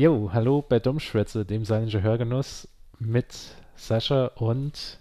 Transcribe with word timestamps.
Jo, 0.00 0.30
hallo 0.32 0.64
bei 0.66 0.78
Dummschwätze, 0.78 1.44
dem 1.44 1.66
seinen 1.66 1.92
Hörgenuss 1.92 2.66
mit 2.98 3.34
Sascha 3.76 4.28
und 4.36 4.98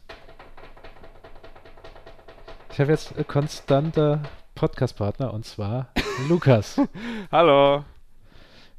ich 2.69 2.81
habe 2.81 2.91
jetzt 2.91 3.15
einen 3.15 3.25
konstanter 3.25 4.21
Podcast-Partner 4.55 5.33
und 5.33 5.45
zwar 5.45 5.93
Lukas. 6.27 6.81
Hallo. 7.31 7.85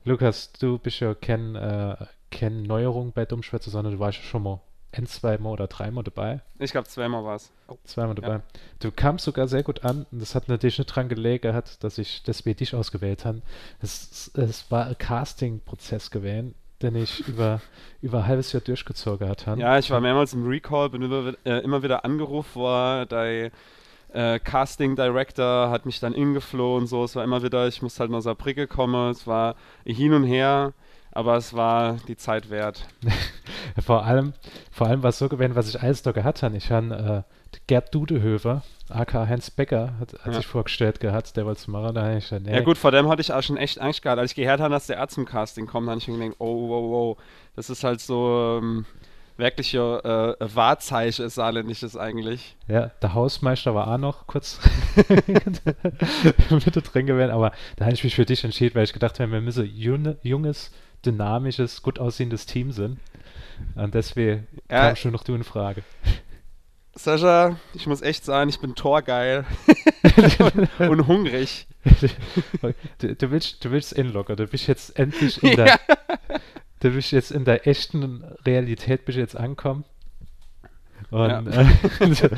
Lukas, 0.04 0.52
du 0.52 0.76
bist 0.76 1.00
ja 1.00 1.14
kein, 1.14 1.54
äh, 1.54 1.96
kein 2.30 2.64
Neuerung 2.64 3.12
bei 3.14 3.24
Dummschwätze, 3.24 3.70
sondern 3.70 3.94
du 3.94 3.98
warst 3.98 4.18
ja 4.18 4.24
schon 4.24 4.42
mal 4.42 4.60
ein, 4.92 5.06
zweimal 5.06 5.52
oder 5.52 5.66
dreimal 5.66 6.04
dabei. 6.04 6.40
Ich 6.58 6.72
glaube, 6.72 6.88
zweimal 6.88 7.24
war 7.24 7.36
es. 7.36 7.52
Oh. 7.68 7.78
Zweimal 7.84 8.14
dabei. 8.14 8.34
Ja. 8.34 8.42
Du 8.80 8.90
kamst 8.90 9.24
sogar 9.24 9.48
sehr 9.48 9.62
gut 9.62 9.84
an 9.84 10.06
und 10.10 10.20
das 10.20 10.34
hat 10.34 10.48
natürlich 10.48 10.78
nicht 10.78 10.88
dran 10.88 11.08
gelegen, 11.08 11.54
hat, 11.54 11.82
dass 11.84 11.98
ich 11.98 12.22
deswegen 12.22 12.56
dich 12.56 12.74
ausgewählt 12.74 13.24
habe. 13.24 13.42
Es, 13.80 14.30
es 14.34 14.70
war 14.70 14.86
ein 14.86 14.98
Casting-Prozess 14.98 16.10
gewesen, 16.10 16.54
den 16.82 16.96
ich 16.96 17.20
über, 17.28 17.60
über 18.02 18.18
ein 18.18 18.26
halbes 18.26 18.52
Jahr 18.52 18.62
durchgezogen 18.62 19.28
habe. 19.28 19.60
Ja, 19.60 19.78
ich 19.78 19.90
war 19.90 20.00
mehrmals 20.00 20.32
im 20.32 20.46
Recall, 20.46 20.90
bin 20.90 21.02
immer, 21.02 21.34
äh, 21.44 21.60
immer 21.60 21.82
wieder 21.82 22.04
angerufen 22.04 22.60
worden, 22.60 23.08
der 23.08 23.50
äh, 24.12 24.40
Casting 24.40 24.96
Director 24.96 25.70
hat 25.70 25.86
mich 25.86 26.00
dann 26.00 26.14
ingeflohen 26.14 26.82
und 26.82 26.86
so. 26.88 27.04
Es 27.04 27.14
war 27.14 27.22
immer 27.22 27.44
wieder, 27.44 27.68
ich 27.68 27.80
musste 27.80 28.00
halt 28.00 28.10
nach 28.10 28.22
Saarbrücke 28.22 28.66
kommen. 28.66 29.10
Es 29.10 29.26
war 29.26 29.54
hin 29.84 30.12
und 30.12 30.24
her 30.24 30.72
aber 31.12 31.36
es 31.36 31.54
war 31.54 31.98
die 32.08 32.16
Zeit 32.16 32.50
wert. 32.50 32.86
vor 33.80 34.04
allem, 34.04 34.32
vor 34.70 34.86
allem 34.86 35.02
war 35.02 35.10
es 35.10 35.18
so 35.18 35.28
gewesen, 35.28 35.54
was 35.54 35.68
ich 35.68 35.80
alles 35.80 36.02
da 36.02 36.12
gehabt 36.12 36.42
habe. 36.42 36.56
Ich 36.56 36.70
habe 36.70 37.24
äh, 37.26 37.58
Gerd 37.66 37.94
Dudehöfer, 37.94 38.62
aka 38.88 39.26
Hans 39.26 39.50
Becker, 39.50 39.94
hat, 39.98 40.12
hat 40.14 40.26
ja. 40.26 40.32
sich 40.34 40.46
vorgestellt 40.46 41.00
gehabt, 41.00 41.36
der 41.36 41.46
wollte 41.46 41.60
es 41.60 41.68
machen. 41.68 41.94
Da 41.94 42.16
ich 42.16 42.28
gedacht, 42.28 42.46
nee. 42.46 42.54
Ja 42.54 42.62
gut, 42.62 42.78
vor 42.78 42.90
dem 42.90 43.08
hatte 43.08 43.22
ich 43.22 43.32
auch 43.32 43.42
schon 43.42 43.56
echt 43.56 43.80
Angst 43.80 44.02
gehabt. 44.02 44.18
Als 44.18 44.32
ich 44.32 44.36
gehört 44.36 44.60
habe, 44.60 44.72
dass 44.72 44.86
der 44.86 45.00
Arzt 45.00 45.14
zum 45.14 45.24
Casting 45.24 45.66
kommt, 45.66 45.88
habe 45.88 45.98
ich 45.98 46.08
mir 46.08 46.18
gedacht, 46.18 46.36
oh, 46.38 46.68
wow, 46.68 46.90
wow, 46.90 47.18
das 47.56 47.70
ist 47.70 47.84
halt 47.84 48.00
so 48.00 48.58
ähm, 48.62 48.86
wirklich 49.36 49.74
äh, 49.74 49.78
Wahrzeichen 49.78 51.28
saarländisches 51.28 51.96
eigentlich. 51.96 52.56
Ja, 52.68 52.92
der 53.02 53.14
Hausmeister 53.14 53.74
war 53.74 53.88
auch 53.88 53.98
noch 53.98 54.26
kurz 54.26 54.60
mit 56.50 56.94
drin 56.94 57.06
gewesen, 57.06 57.30
aber 57.30 57.52
da 57.76 57.86
habe 57.86 57.94
ich 57.94 58.04
mich 58.04 58.14
für 58.14 58.26
dich 58.26 58.44
entschieden, 58.44 58.76
weil 58.76 58.84
ich 58.84 58.92
gedacht 58.92 59.18
habe, 59.18 59.32
wir 59.32 59.40
müssen 59.40 59.66
junges 59.66 60.70
dynamisches, 61.04 61.82
gut 61.82 61.98
aussehendes 61.98 62.46
Team 62.46 62.72
sind. 62.72 62.98
Und 63.74 63.94
deswegen 63.94 64.46
ja. 64.70 64.86
kam 64.86 64.96
schon 64.96 65.12
noch 65.12 65.24
du 65.24 65.34
in 65.34 65.44
Frage. 65.44 65.82
Sascha, 66.94 67.56
ich 67.72 67.86
muss 67.86 68.02
echt 68.02 68.24
sagen, 68.24 68.50
ich 68.50 68.60
bin 68.60 68.74
torgeil 68.74 69.44
und 70.78 71.06
hungrig. 71.06 71.66
Du, 72.98 73.14
du, 73.14 73.30
willst, 73.30 73.64
du 73.64 73.70
willst 73.70 73.92
inlogger, 73.92 74.36
du 74.36 74.46
bist 74.46 74.66
jetzt 74.66 74.98
endlich 74.98 75.42
in 75.42 75.56
der, 75.56 75.66
ja. 75.66 75.78
du 76.80 76.90
bist 76.90 77.12
jetzt 77.12 77.30
in 77.30 77.44
der 77.44 77.66
echten 77.66 78.24
Realität 78.44 79.04
bist 79.04 79.16
jetzt 79.16 79.36
ankommen. 79.36 79.84
Und, 81.10 81.30
ja. 81.30 81.40
äh, 81.40 82.30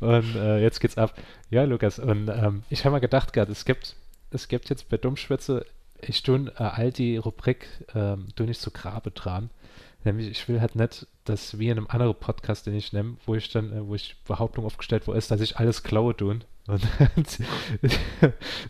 und 0.00 0.34
äh, 0.36 0.58
jetzt 0.60 0.80
geht's 0.80 0.98
ab. 0.98 1.14
Ja, 1.48 1.64
Lukas, 1.64 1.98
und 1.98 2.28
ähm, 2.28 2.64
ich 2.68 2.84
habe 2.84 2.92
mal 2.92 2.98
gedacht 2.98 3.32
gerade, 3.32 3.52
es 3.52 3.64
gibt, 3.64 3.96
es 4.32 4.48
gibt 4.48 4.68
jetzt 4.70 4.88
bei 4.88 4.96
Dummschwätze 4.98 5.64
ich 6.02 6.22
tue 6.22 6.52
äh, 6.58 6.62
all 6.62 6.92
die 6.92 7.16
Rubrik 7.16 7.68
ähm, 7.94 8.28
tu 8.34 8.44
nicht 8.44 8.60
zu 8.60 8.70
Grabe 8.70 9.10
dran. 9.10 9.50
Nämlich, 10.04 10.30
ich 10.30 10.48
will 10.48 10.60
halt 10.60 10.76
nicht, 10.76 11.06
dass 11.24 11.58
wie 11.58 11.68
in 11.68 11.76
einem 11.76 11.86
anderen 11.88 12.14
Podcast, 12.14 12.66
den 12.66 12.74
ich 12.74 12.92
nehme, 12.92 13.16
wo 13.26 13.34
ich 13.34 13.50
dann, 13.50 13.72
äh, 13.72 13.86
wo 13.86 13.94
ich 13.94 14.16
Behauptung 14.26 14.64
aufgestellt 14.64 15.06
wo 15.06 15.12
ist, 15.12 15.30
dass 15.30 15.40
ich 15.40 15.58
alles 15.58 15.82
klaue 15.82 16.16
tun 16.16 16.44
und 16.66 16.82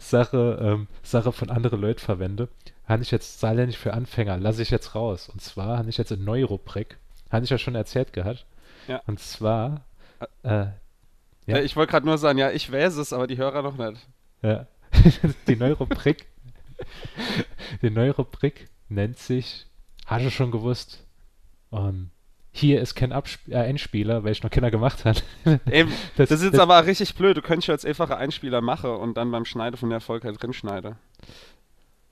Sache, 0.01 0.59
ähm, 0.61 0.89
Sache 1.03 1.33
von 1.33 1.51
anderen 1.51 1.81
Leuten 1.81 2.01
verwende. 2.01 2.49
Habe 2.87 3.03
ich 3.03 3.11
jetzt 3.11 3.41
saarländisch 3.41 3.79
für 3.79 3.95
Anfänger, 3.95 4.39
lasse 4.39 4.63
ich 4.63 4.71
jetzt 4.71 4.95
raus. 4.95 5.29
Und 5.29 5.41
zwar 5.41 5.79
habe 5.79 5.89
ich 5.89 5.99
jetzt 5.99 6.11
eine 6.13 6.23
neue 6.23 6.45
Rubrik, 6.45 6.99
habe 7.31 7.45
ich 7.45 7.51
ja 7.51 7.59
schon 7.59 7.77
erzählt 7.77 8.13
gehabt. 8.13 8.47
Ja. 8.89 9.01
Und 9.07 9.21
zwar, 9.21 9.85
äh, 10.43 10.65
äh 10.65 10.67
ja. 11.47 11.59
Ich 11.61 11.77
wollte 11.77 11.93
gerade 11.93 12.07
nur 12.07 12.19
sagen, 12.19 12.39
ja, 12.39 12.51
ich 12.51 12.71
weiß 12.71 12.97
es, 12.97 13.13
aber 13.13 13.27
die 13.27 13.39
Hörer 13.39 13.63
noch 13.63 13.77
nicht. 13.77 14.07
Ja. 14.43 14.67
die 15.47 15.57
neue 15.57 15.75
Rubrik 15.75 16.27
Die 17.83 17.91
neue 17.91 18.13
Rubrik 18.13 18.69
nennt 18.89 19.19
sich, 19.19 19.67
hast 20.07 20.25
du 20.25 20.31
schon 20.31 20.51
gewusst, 20.51 21.05
um, 21.71 21.79
ähm, 21.79 22.11
hier 22.53 22.81
ist 22.81 22.97
kein 22.97 23.13
Absp 23.13 23.49
äh, 23.49 23.57
Einspieler, 23.57 24.25
weil 24.25 24.33
ich 24.33 24.43
noch 24.43 24.51
keiner 24.51 24.71
gemacht 24.71 25.05
habe. 25.05 25.21
Eben, 25.71 25.91
das, 26.17 26.29
das, 26.29 26.41
ist 26.41 26.47
jetzt 26.47 26.55
das, 26.55 26.61
aber 26.61 26.85
richtig 26.87 27.15
blöd. 27.15 27.37
Du 27.37 27.43
könntest 27.43 27.69
ja 27.69 27.75
als 27.75 27.85
einfacher 27.85 28.17
Einspieler 28.17 28.61
machen 28.61 28.91
und 28.91 29.17
dann 29.17 29.31
beim 29.31 29.45
Schneiden 29.45 29.77
von 29.77 29.89
der 29.89 29.99
Erfolg 29.99 30.25
halt 30.25 30.43
drin 30.43 30.53
schneiden. 30.53 30.97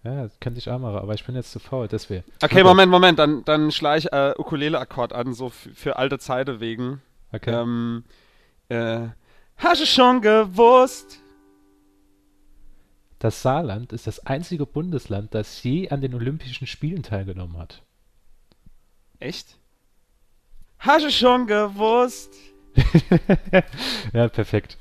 Ja, 0.05 0.23
das 0.23 0.39
könnte 0.39 0.59
ich 0.59 0.71
auch 0.71 0.79
machen, 0.79 0.97
aber 0.97 1.15
ich 1.15 1.25
bin 1.25 1.35
jetzt 1.35 1.51
zu 1.51 1.59
faul, 1.59 1.89
deswegen. 1.89 2.25
Okay, 2.43 2.63
Moment, 2.63 2.91
Moment, 2.91 3.19
dann, 3.19 3.45
dann 3.45 3.73
schlage 3.73 3.99
ich 3.99 4.13
äh, 4.13 4.35
Ukulele-Akkord 4.39 5.13
an, 5.13 5.33
so 5.35 5.51
für 5.51 5.97
alte 5.97 6.21
Zeiten 6.21 6.61
wegen. 6.61 7.03
Okay. 7.33 7.51
Ähm, 7.51 8.05
äh, 8.69 9.09
hast 9.57 9.83
du 9.83 9.87
schon 9.87 10.23
gewusst, 10.23 11.21
das 13.19 13.43
Saarland 13.43 13.93
ist 13.93 14.07
das 14.07 14.25
einzige 14.25 14.65
Bundesland, 14.65 15.35
das 15.35 15.63
je 15.65 15.89
an 15.91 16.01
den 16.01 16.15
Olympischen 16.15 16.69
Spielen 16.69 17.03
teilgenommen 17.03 17.59
hat. 17.59 17.83
Echt? 19.21 19.57
Hast 20.79 21.05
du 21.05 21.11
schon 21.11 21.47
gewusst? 21.47 22.35
ja, 24.13 24.29
perfekt. 24.29 24.79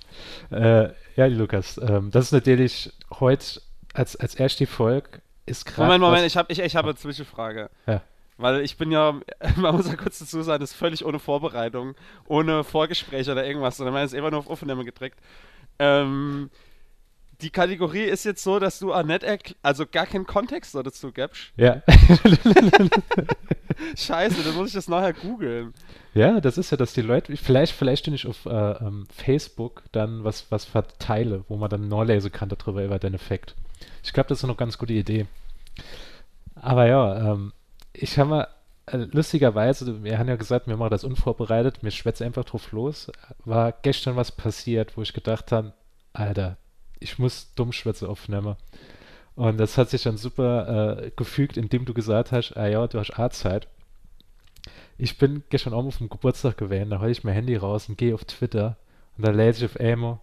Äh, 0.52 0.90
ja, 1.16 1.26
Lukas, 1.26 1.80
ähm, 1.80 2.12
das 2.12 2.26
ist 2.26 2.32
natürlich 2.32 2.92
heute 3.20 3.62
als, 3.94 4.16
als 4.16 4.36
erste 4.36 4.68
Folge 4.68 5.22
ist 5.48 5.66
gerade. 5.66 5.84
Moment, 5.84 6.02
Moment, 6.02 6.26
ich 6.26 6.38
habe 6.38 6.52
ich, 6.52 6.60
ich 6.60 6.76
hab 6.76 6.86
eine 6.86 6.96
Zwischenfrage. 6.96 7.70
Ja. 7.88 8.02
Weil 8.38 8.62
ich 8.62 8.78
bin 8.78 8.92
ja, 8.92 9.20
man 9.56 9.76
muss 9.76 9.88
ja 9.88 9.96
kurz 9.96 10.20
dazu 10.20 10.42
sagen, 10.44 10.62
das 10.62 10.72
ist 10.72 10.78
völlig 10.78 11.04
ohne 11.04 11.20
Vorbereitung, 11.20 11.96
ohne 12.28 12.64
Vorgespräch 12.64 13.30
oder 13.30 13.46
irgendwas, 13.46 13.78
sondern 13.78 13.94
man 13.94 14.06
ist 14.06 14.14
immer 14.14 14.30
nur 14.30 14.42
auf 14.42 14.50
Aufnahme 14.50 14.86
gedrückt. 14.86 15.18
Ähm, 15.80 16.52
die 17.42 17.50
Kategorie 17.50 18.04
ist 18.04 18.26
jetzt 18.26 18.44
so, 18.44 18.60
dass 18.60 18.80
du 18.80 18.94
Annette, 18.94 19.38
also 19.62 19.86
gar 19.86 20.06
keinen 20.06 20.26
Kontext 20.26 20.74
dazu 20.74 21.12
gibst. 21.12 21.52
Ja. 21.56 21.84
Scheiße, 23.96 24.44
dann 24.44 24.56
muss 24.56 24.70
ich 24.70 24.74
das 24.74 24.88
nachher 24.88 25.14
googeln. 25.14 25.74
Ja, 26.16 26.42
das 26.42 26.58
ist 26.58 26.72
ja, 26.72 26.78
dass 26.78 26.94
die 26.94 27.02
Leute, 27.02 27.38
vielleicht, 27.38 27.74
vielleicht 27.74 28.06
bin 28.06 28.16
ich 28.16 28.26
auf 28.26 28.46
äh, 28.48 28.50
ähm, 28.50 29.06
Facebook 29.16 29.84
dann 29.92 30.24
was, 30.24 30.52
was 30.52 30.66
verteile, 30.66 31.44
wo 31.48 31.58
man 31.58 31.70
dann 31.70 31.88
nur 31.88 32.06
lesen 32.06 32.32
kann 32.32 32.50
darüber, 32.50 32.84
über 32.84 32.98
den 32.98 33.14
Effekt. 33.14 33.56
Ich 34.04 34.14
glaube, 34.14 34.30
das 34.30 34.40
ist 34.40 34.44
eine 34.44 34.56
ganz 34.56 34.80
gute 34.80 34.94
Idee. 34.94 35.28
Aber 36.56 36.88
ja, 36.88 37.34
ähm, 37.34 37.54
ich 37.94 38.18
habe 38.18 38.30
mal, 38.30 38.48
äh, 38.88 38.98
lustigerweise, 39.12 40.04
wir 40.04 40.18
haben 40.18 40.28
ja 40.30 40.38
gesagt, 40.38 40.68
wir 40.68 40.78
machen 40.78 40.90
das 40.90 41.04
unvorbereitet, 41.04 41.84
mir 41.84 41.92
schwätze 41.92 42.26
einfach 42.26 42.46
drauf 42.46 42.72
los, 42.72 43.12
war 43.46 43.74
gestern 43.84 44.16
was 44.16 44.32
passiert, 44.32 44.98
wo 44.98 45.04
ich 45.04 45.14
gedacht 45.14 45.52
habe, 45.52 45.74
Alter, 46.14 46.58
ich 47.00 47.20
muss 47.20 47.54
Dummschwätze 47.56 48.08
aufnehmen. 48.10 48.56
Und 49.36 49.58
das 49.58 49.78
hat 49.78 49.90
sich 49.90 50.04
dann 50.04 50.18
super 50.18 50.98
äh, 51.04 51.12
gefügt, 51.16 51.58
indem 51.58 51.86
du 51.86 51.94
gesagt 51.94 52.32
hast, 52.32 52.58
ah 52.58 52.68
ja, 52.68 52.88
du 52.88 53.00
hast 53.00 53.20
A-Zeit. 53.20 53.68
Ich 54.98 55.18
bin 55.18 55.44
gestern 55.50 55.74
auch 55.74 55.86
auf 55.86 55.98
dem 55.98 56.10
Geburtstag 56.10 56.58
gewesen, 56.58 56.90
da 56.90 57.00
hole 57.00 57.12
ich 57.12 57.24
mein 57.24 57.36
Handy 57.36 57.56
raus 57.56 57.88
und 57.88 57.98
gehe 57.98 58.16
auf 58.16 58.26
Twitter 58.26 58.78
und 59.16 59.26
da 59.26 59.32
lese 59.32 59.66
ich 59.66 59.72
auf 59.72 59.80
einmal 59.80 60.20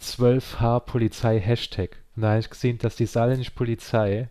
12H 0.00 0.80
Polizei 0.80 1.38
Hashtag. 1.38 1.98
Und 2.16 2.22
da 2.22 2.30
habe 2.30 2.40
ich 2.40 2.48
gesehen, 2.48 2.78
dass 2.78 2.96
die 2.96 3.06
saarländische 3.06 3.50
Polizei 3.50 4.30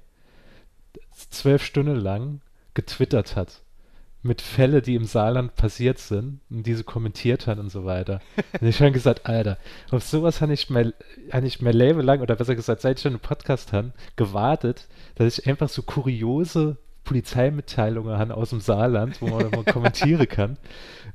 zwölf 1.30 1.64
Stunden 1.64 1.98
lang 1.98 2.42
getwittert 2.74 3.36
hat 3.36 3.62
mit 4.22 4.42
Fällen, 4.42 4.82
die 4.82 4.96
im 4.96 5.06
Saarland 5.06 5.56
passiert 5.56 5.98
sind 5.98 6.42
und 6.50 6.64
diese 6.66 6.84
kommentiert 6.84 7.48
hat 7.48 7.58
und 7.58 7.70
so 7.70 7.86
weiter. 7.86 8.20
Und 8.60 8.68
ich 8.68 8.80
habe 8.82 8.92
gesagt, 8.92 9.26
Alter, 9.26 9.58
auf 9.92 10.04
sowas 10.04 10.42
habe 10.42 10.54
ich 10.54 10.70
mein, 10.70 10.94
hab 11.32 11.44
ich 11.44 11.62
mein 11.62 11.74
Leben 11.74 12.02
lang, 12.02 12.22
oder 12.22 12.36
besser 12.36 12.56
gesagt, 12.56 12.82
seit 12.82 12.98
ich 12.98 13.04
schon 13.04 13.14
einen 13.14 13.22
Podcast 13.22 13.72
habe, 13.72 13.94
gewartet, 14.18 14.88
dass 15.16 15.38
ich 15.40 15.48
einfach 15.48 15.70
so 15.70 15.84
kuriose 15.84 16.78
Polizeimitteilungen 17.10 18.20
habe 18.20 18.38
aus 18.38 18.52
dem 18.52 18.60
Saarland, 18.60 19.20
wo 19.20 19.30
man 19.30 19.50
mal 19.50 19.64
kommentieren 19.74 20.28
kann. 20.28 20.58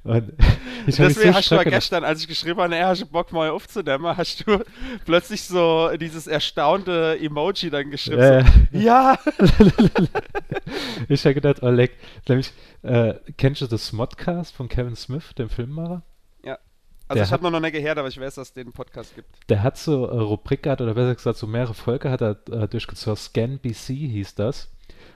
Und 0.03 0.33
ich 0.89 0.97
Deswegen 0.97 1.33
so 1.33 1.35
hast 1.35 1.51
du 1.53 1.71
gestern, 1.71 2.03
als 2.03 2.21
ich 2.21 2.27
geschrieben 2.27 2.61
habe, 2.61 2.75
er 2.75 2.89
hast 2.89 3.13
Bock 3.13 3.31
mal 3.31 3.49
aufzunehmen, 3.51 4.05
hast 4.17 4.45
du 4.45 4.59
plötzlich 5.05 5.45
so 5.45 5.91
dieses 5.97 6.27
erstaunte 6.27 7.17
Emoji 7.21 7.71
dann 7.71 7.93
geschrieben. 7.93 8.21
Äh, 8.21 8.45
so, 8.73 8.79
ja! 8.79 9.17
ich 11.09 11.25
habe 11.25 11.35
gedacht, 11.35 11.63
oh 11.63 11.71
leck. 11.71 11.93
Nämlich, 12.29 12.53
äh, 12.83 13.15
kennst 13.37 13.61
du 13.61 13.69
das 13.69 13.93
Modcast 13.93 14.53
von 14.53 14.69
Kevin 14.69 14.97
Smith, 14.97 15.33
dem 15.39 15.49
Filmmacher? 15.49 16.03
Ja. 16.45 16.59
Also 17.07 17.15
der 17.15 17.23
ich 17.23 17.33
habe 17.33 17.49
noch 17.49 17.61
nicht 17.61 17.73
gehört, 17.73 17.99
aber 17.99 18.09
ich 18.09 18.19
weiß, 18.19 18.35
dass 18.35 18.49
es 18.49 18.53
den 18.53 18.73
Podcast 18.73 19.15
gibt. 19.15 19.29
Der 19.49 19.63
hat 19.63 19.79
so 19.79 20.07
äh, 20.07 20.19
Rubrik 20.19 20.65
gehabt, 20.65 20.81
oder 20.81 20.95
besser 20.95 21.15
gesagt, 21.15 21.39
so 21.39 21.47
mehrere 21.47 21.75
Folge 21.75 22.11
hat 22.11 22.21
er 22.21 22.37
äh, 22.51 22.67
durchgezogen. 22.67 23.17
Scan 23.17 23.59
BC 23.61 23.95
hieß 23.95 24.35
das. 24.35 24.74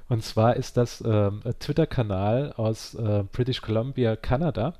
Und 0.08 0.24
zwar 0.24 0.56
ist 0.56 0.76
das 0.76 1.02
ähm, 1.06 1.42
Twitter-Kanal 1.58 2.54
aus 2.56 2.94
äh, 2.94 3.24
British 3.30 3.60
Columbia, 3.60 4.16
Kanada. 4.16 4.74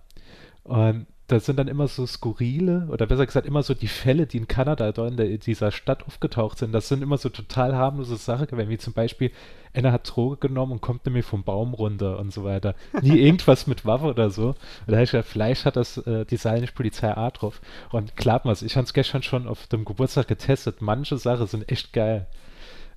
Und 0.65 1.07
da 1.29 1.39
sind 1.41 1.59
dann 1.59 1.69
immer 1.69 1.89
so 1.89 2.07
skurrile, 2.07 2.89
oder 2.91 3.07
besser 3.07 3.27
gesagt 3.27 3.47
immer 3.47 3.63
so 3.63 3.75
die 3.75 3.87
Fälle, 3.87 4.27
die 4.27 4.39
in 4.39 4.49
Kanada, 4.49 4.93
da 4.93 5.07
in 5.07 5.19
der, 5.19 5.37
dieser 5.37 5.71
Stadt 5.73 6.07
aufgetaucht 6.07 6.57
sind, 6.59 6.73
das 6.73 6.89
sind 6.89 7.03
immer 7.03 7.19
so 7.19 7.29
total 7.29 7.77
harmlose 7.77 8.17
Sachen 8.17 8.47
gewesen, 8.47 8.71
wie 8.71 8.79
zum 8.79 8.95
Beispiel, 8.95 9.31
einer 9.75 9.93
hat 9.93 10.11
Droge 10.11 10.49
genommen 10.49 10.73
und 10.73 10.81
kommt 10.81 11.05
nämlich 11.05 11.27
vom 11.27 11.45
Baum 11.45 11.75
runter 11.75 12.19
und 12.19 12.33
so 12.33 12.45
weiter. 12.45 12.75
Nie 13.03 13.19
irgendwas 13.21 13.67
mit 13.67 13.85
Waffe 13.85 14.07
oder 14.07 14.31
so. 14.31 14.49
Und 14.49 14.57
da 14.87 14.95
habe 14.95 15.05
ich 15.05 15.11
gedacht, 15.11 15.29
vielleicht 15.29 15.67
hat 15.67 15.77
das 15.77 15.99
äh, 15.99 16.25
die 16.25 16.39
saarländische 16.39 16.73
Polizei 16.73 17.15
A 17.15 17.31
drauf. 17.31 17.61
Und 17.91 18.17
klar, 18.17 18.41
was, 18.45 18.63
ich 18.63 18.77
habe 18.77 18.85
es 18.85 18.95
gestern 18.95 19.23
schon 19.23 19.47
auf 19.47 19.67
dem 19.67 19.85
Geburtstag 19.85 20.29
getestet, 20.29 20.81
manche 20.81 21.19
Sachen 21.19 21.47
sind 21.47 21.71
echt 21.71 21.93
geil. 21.93 22.27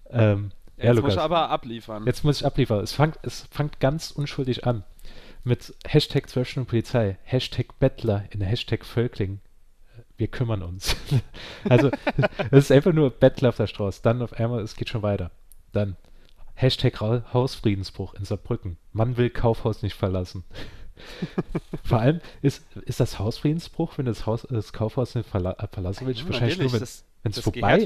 Ähm, 0.10 0.52
ja, 0.82 0.94
jetzt 0.94 1.02
muss 1.02 1.14
ich 1.14 1.20
aber 1.20 1.50
abliefern. 1.50 2.06
Jetzt 2.06 2.24
muss 2.24 2.42
ich 2.42 2.46
abliefern. 2.46 2.84
Es 2.84 2.94
fängt, 2.94 3.20
es 3.24 3.48
ganz 3.80 4.12
unschuldig 4.12 4.66
an 4.66 4.84
mit 5.44 5.74
Hashtag 5.88 6.30
12 6.30 6.50
Stunden 6.50 6.70
Polizei, 6.70 7.18
Hashtag 7.24 7.80
Bettler 7.80 8.26
in 8.32 8.42
Hashtag 8.42 8.86
Völkling. 8.86 9.40
Wir 10.18 10.28
kümmern 10.28 10.62
uns. 10.62 10.96
also, 11.70 11.90
es 12.52 12.66
ist 12.66 12.72
einfach 12.72 12.94
nur 12.94 13.10
Bettler 13.10 13.50
auf 13.50 13.58
der 13.58 13.68
Straße. 13.68 14.02
Dann 14.04 14.22
auf 14.22 14.34
einmal, 14.34 14.62
es 14.62 14.76
geht 14.76 14.90
schon 14.90 15.02
weiter. 15.02 15.32
Dann 15.72 15.98
Hashtag 16.54 17.00
Hausfriedensbruch 17.00 18.14
in 18.14 18.26
Saarbrücken. 18.26 18.78
Man 18.92 19.18
will 19.18 19.30
Kaufhaus 19.30 19.82
nicht 19.82 19.96
verlassen. 19.96 20.44
Vor 21.84 22.00
allem 22.00 22.22
ist, 22.44 22.64
ist 22.86 23.00
das 23.00 23.18
Hausfriedensbruch, 23.18 23.98
wenn 23.98 24.06
das, 24.06 24.28
Haus, 24.28 24.46
das 24.48 24.72
Kaufhaus 24.72 25.16
nicht 25.16 25.28
verla 25.28 25.56
verlassen 25.72 26.06
will, 26.06 26.16
wahrscheinlich 26.28 26.60
nur, 26.60 26.72
wenn 26.72 26.84
es 26.84 27.40
vorbei 27.40 27.84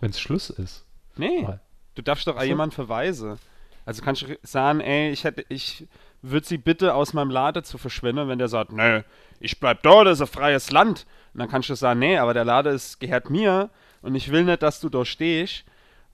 wenn 0.00 0.10
es 0.10 0.20
Schluss 0.20 0.50
ist. 0.50 0.84
Nee, 1.16 1.42
Aber, 1.42 1.60
du 1.96 2.02
darfst 2.02 2.26
doch 2.28 2.38
so? 2.38 2.46
jemand 2.46 2.72
verweisen. 2.72 3.38
Also 3.84 4.02
kannst 4.02 4.22
du 4.22 4.38
sagen, 4.42 4.80
ey, 4.80 5.10
ich 5.10 5.24
hätte, 5.24 5.44
ich 5.48 5.86
wird 6.22 6.44
sie 6.44 6.58
bitte 6.58 6.94
aus 6.94 7.12
meinem 7.12 7.30
Lade 7.30 7.62
zu 7.62 7.78
verschwinden, 7.78 8.28
wenn 8.28 8.38
der 8.38 8.48
sagt, 8.48 8.72
nö, 8.72 9.02
ich 9.40 9.60
bleib 9.60 9.82
da, 9.82 10.04
das 10.04 10.20
ist 10.20 10.28
ein 10.28 10.32
freies 10.32 10.70
Land. 10.70 11.06
Und 11.32 11.40
dann 11.40 11.48
kannst 11.48 11.68
du 11.68 11.74
sagen, 11.74 12.00
nee, 12.00 12.18
aber 12.18 12.34
der 12.34 12.44
Lade 12.44 12.70
ist, 12.70 12.98
gehört 13.00 13.30
mir 13.30 13.70
und 14.02 14.14
ich 14.14 14.30
will 14.30 14.44
nicht, 14.44 14.62
dass 14.62 14.80
du 14.80 14.88
da 14.88 15.04
stehst. 15.04 15.64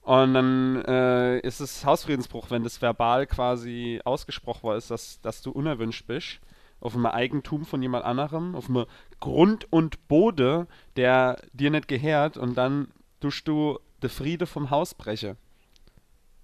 Und 0.01 0.33
dann 0.33 0.83
äh, 0.85 1.39
ist 1.39 1.61
es 1.61 1.85
Hausfriedensbruch, 1.85 2.51
wenn 2.51 2.63
das 2.63 2.81
verbal 2.81 3.25
quasi 3.25 4.01
ausgesprochen 4.03 4.75
ist, 4.75 4.91
dass, 4.91 5.21
dass 5.21 5.41
du 5.41 5.51
unerwünscht 5.51 6.05
bist. 6.05 6.39
Auf 6.81 6.95
einem 6.95 7.05
Eigentum 7.05 7.65
von 7.65 7.81
jemand 7.81 8.03
anderem, 8.03 8.55
auf 8.55 8.69
einem 8.69 8.85
Grund 9.21 9.71
und 9.71 10.09
Bode, 10.09 10.67
der 10.97 11.37
dir 11.53 11.71
nicht 11.71 11.87
gehört 11.87 12.35
und 12.35 12.55
dann 12.55 12.89
tust 13.21 13.47
du 13.47 13.79
den 14.01 14.09
Friede 14.09 14.45
vom 14.45 14.69
Haus 14.69 14.93
brechen. 14.93 15.37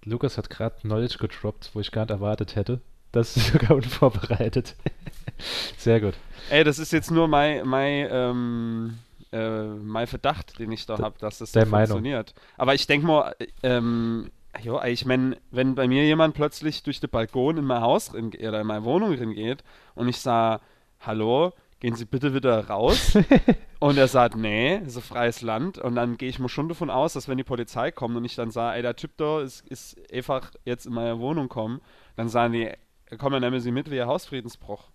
Lukas 0.09 0.37
hat 0.37 0.49
gerade 0.49 0.75
Knowledge 0.81 1.17
gedroppt, 1.19 1.71
wo 1.73 1.79
ich 1.79 1.91
gar 1.91 2.01
nicht 2.01 2.11
erwartet 2.11 2.55
hätte. 2.55 2.81
Das 3.11 3.37
ist 3.37 3.47
sogar 3.53 3.71
unvorbereitet. 3.71 4.75
Sehr 5.77 6.01
gut. 6.01 6.15
Ey, 6.49 6.63
das 6.63 6.79
ist 6.79 6.91
jetzt 6.91 7.11
nur 7.11 7.27
mein, 7.27 7.67
mein, 7.67 8.07
ähm, 8.11 8.99
äh, 9.31 9.63
mein 9.63 10.07
Verdacht, 10.07 10.59
den 10.59 10.71
ich 10.71 10.85
da 10.85 10.97
habe, 10.99 11.15
dass 11.19 11.39
das 11.39 11.51
so 11.51 11.61
funktioniert. 11.61 12.33
Meinung. 12.35 12.55
Aber 12.57 12.75
ich 12.75 12.87
denke 12.87 13.07
mal, 13.07 13.35
ähm, 13.63 14.31
jo, 14.61 14.81
ich 14.83 15.05
meine, 15.05 15.37
wenn 15.51 15.75
bei 15.75 15.87
mir 15.87 16.03
jemand 16.03 16.35
plötzlich 16.35 16.83
durch 16.83 16.99
den 16.99 17.09
Balkon 17.09 17.57
in 17.57 17.65
mein 17.65 17.81
Haus 17.81 18.13
oder 18.13 18.61
in 18.61 18.67
meine 18.67 18.83
Wohnung 18.83 19.13
hingeht 19.13 19.63
und 19.95 20.07
ich 20.07 20.17
sage, 20.17 20.61
hallo, 20.99 21.53
gehen 21.79 21.95
Sie 21.95 22.05
bitte 22.05 22.33
wieder 22.33 22.67
raus. 22.67 23.17
und 23.79 23.97
er 23.97 24.07
sagt, 24.07 24.35
nee, 24.35 24.77
ist 24.77 24.97
ein 24.97 25.01
freies 25.01 25.41
Land. 25.41 25.77
Und 25.77 25.95
dann 25.95 26.17
gehe 26.17 26.29
ich 26.29 26.39
mal 26.39 26.49
schon 26.49 26.69
davon 26.69 26.89
aus, 26.89 27.13
dass 27.13 27.27
wenn 27.27 27.37
die 27.37 27.43
Polizei 27.43 27.91
kommt 27.91 28.15
und 28.15 28.25
ich 28.25 28.35
dann 28.35 28.51
sage, 28.51 28.77
ey, 28.77 28.81
der 28.81 28.95
Typ 28.95 29.11
da 29.17 29.41
ist, 29.41 29.67
ist 29.67 29.97
einfach 30.13 30.51
jetzt 30.65 30.85
in 30.85 30.93
meine 30.93 31.19
Wohnung 31.19 31.49
kommen, 31.49 31.81
dann 32.15 32.29
sagen 32.29 32.53
die, 32.53 32.69
komm, 33.17 33.33
dann 33.33 33.41
nehmen 33.41 33.59
Sie 33.59 33.71
mit 33.71 33.89
wie 33.91 34.01
Hausfriedensbruch. 34.01 34.89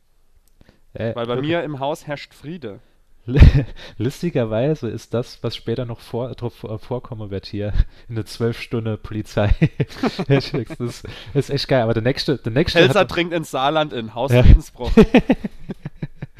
Äh, 0.93 1.15
Weil 1.15 1.27
bei 1.27 1.39
okay. 1.39 1.43
mir 1.43 1.63
im 1.65 1.81
Haus 1.81 2.07
herrscht 2.07 2.35
Friede. 2.35 2.81
Lustigerweise 3.99 4.89
ist 4.91 5.15
das, 5.15 5.43
was 5.43 5.57
später 5.57 5.87
noch 5.87 6.01
vor, 6.01 6.31
drauf, 6.35 6.55
vorkommen 6.83 7.31
wird 7.31 7.47
hier, 7.47 7.73
in 8.09 8.17
der 8.17 8.27
zwölf 8.27 8.61
Stunde 8.61 8.99
Polizei. 8.99 9.55
das, 10.29 10.53
ist, 11.33 11.51
echt 11.51 11.69
geil. 11.69 11.83
Aber 11.83 11.95
der 11.95 12.03
nächste, 12.03 12.37
der 12.37 12.53
nächste. 12.53 12.81
Helser 12.81 13.09
trinkt 13.09 13.33
ins 13.33 13.51
Saarland 13.51 13.93
in 13.93 14.15
Hausfriedensbruch. 14.15 14.95
Ja. 14.97 15.05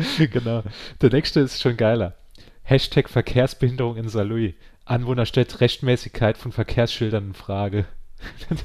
genau. 0.31 0.63
Der 1.01 1.11
nächste 1.11 1.41
ist 1.41 1.61
schon 1.61 1.77
geiler. 1.77 2.15
Hashtag 2.63 3.09
Verkehrsbehinderung 3.09 3.97
in 3.97 4.09
Saarlouis. 4.09 4.55
Anwohner 4.85 5.27
stellt 5.27 5.61
Rechtmäßigkeit 5.61 6.37
von 6.37 6.53
Verkehrsschildern 6.53 7.29
in 7.29 7.35
Frage. 7.35 7.87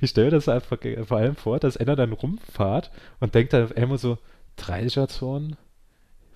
ich 0.00 0.10
stelle 0.10 0.30
das 0.30 0.48
einfach 0.48 0.78
vor 1.04 1.18
allem 1.18 1.36
vor, 1.36 1.58
dass 1.58 1.76
einer 1.76 1.96
dann 1.96 2.12
rumfahrt 2.12 2.90
und 3.18 3.34
denkt 3.34 3.52
dann 3.52 3.70
immer 3.72 3.98
so, 3.98 4.18
30er 4.58 5.08
Zone, 5.08 5.56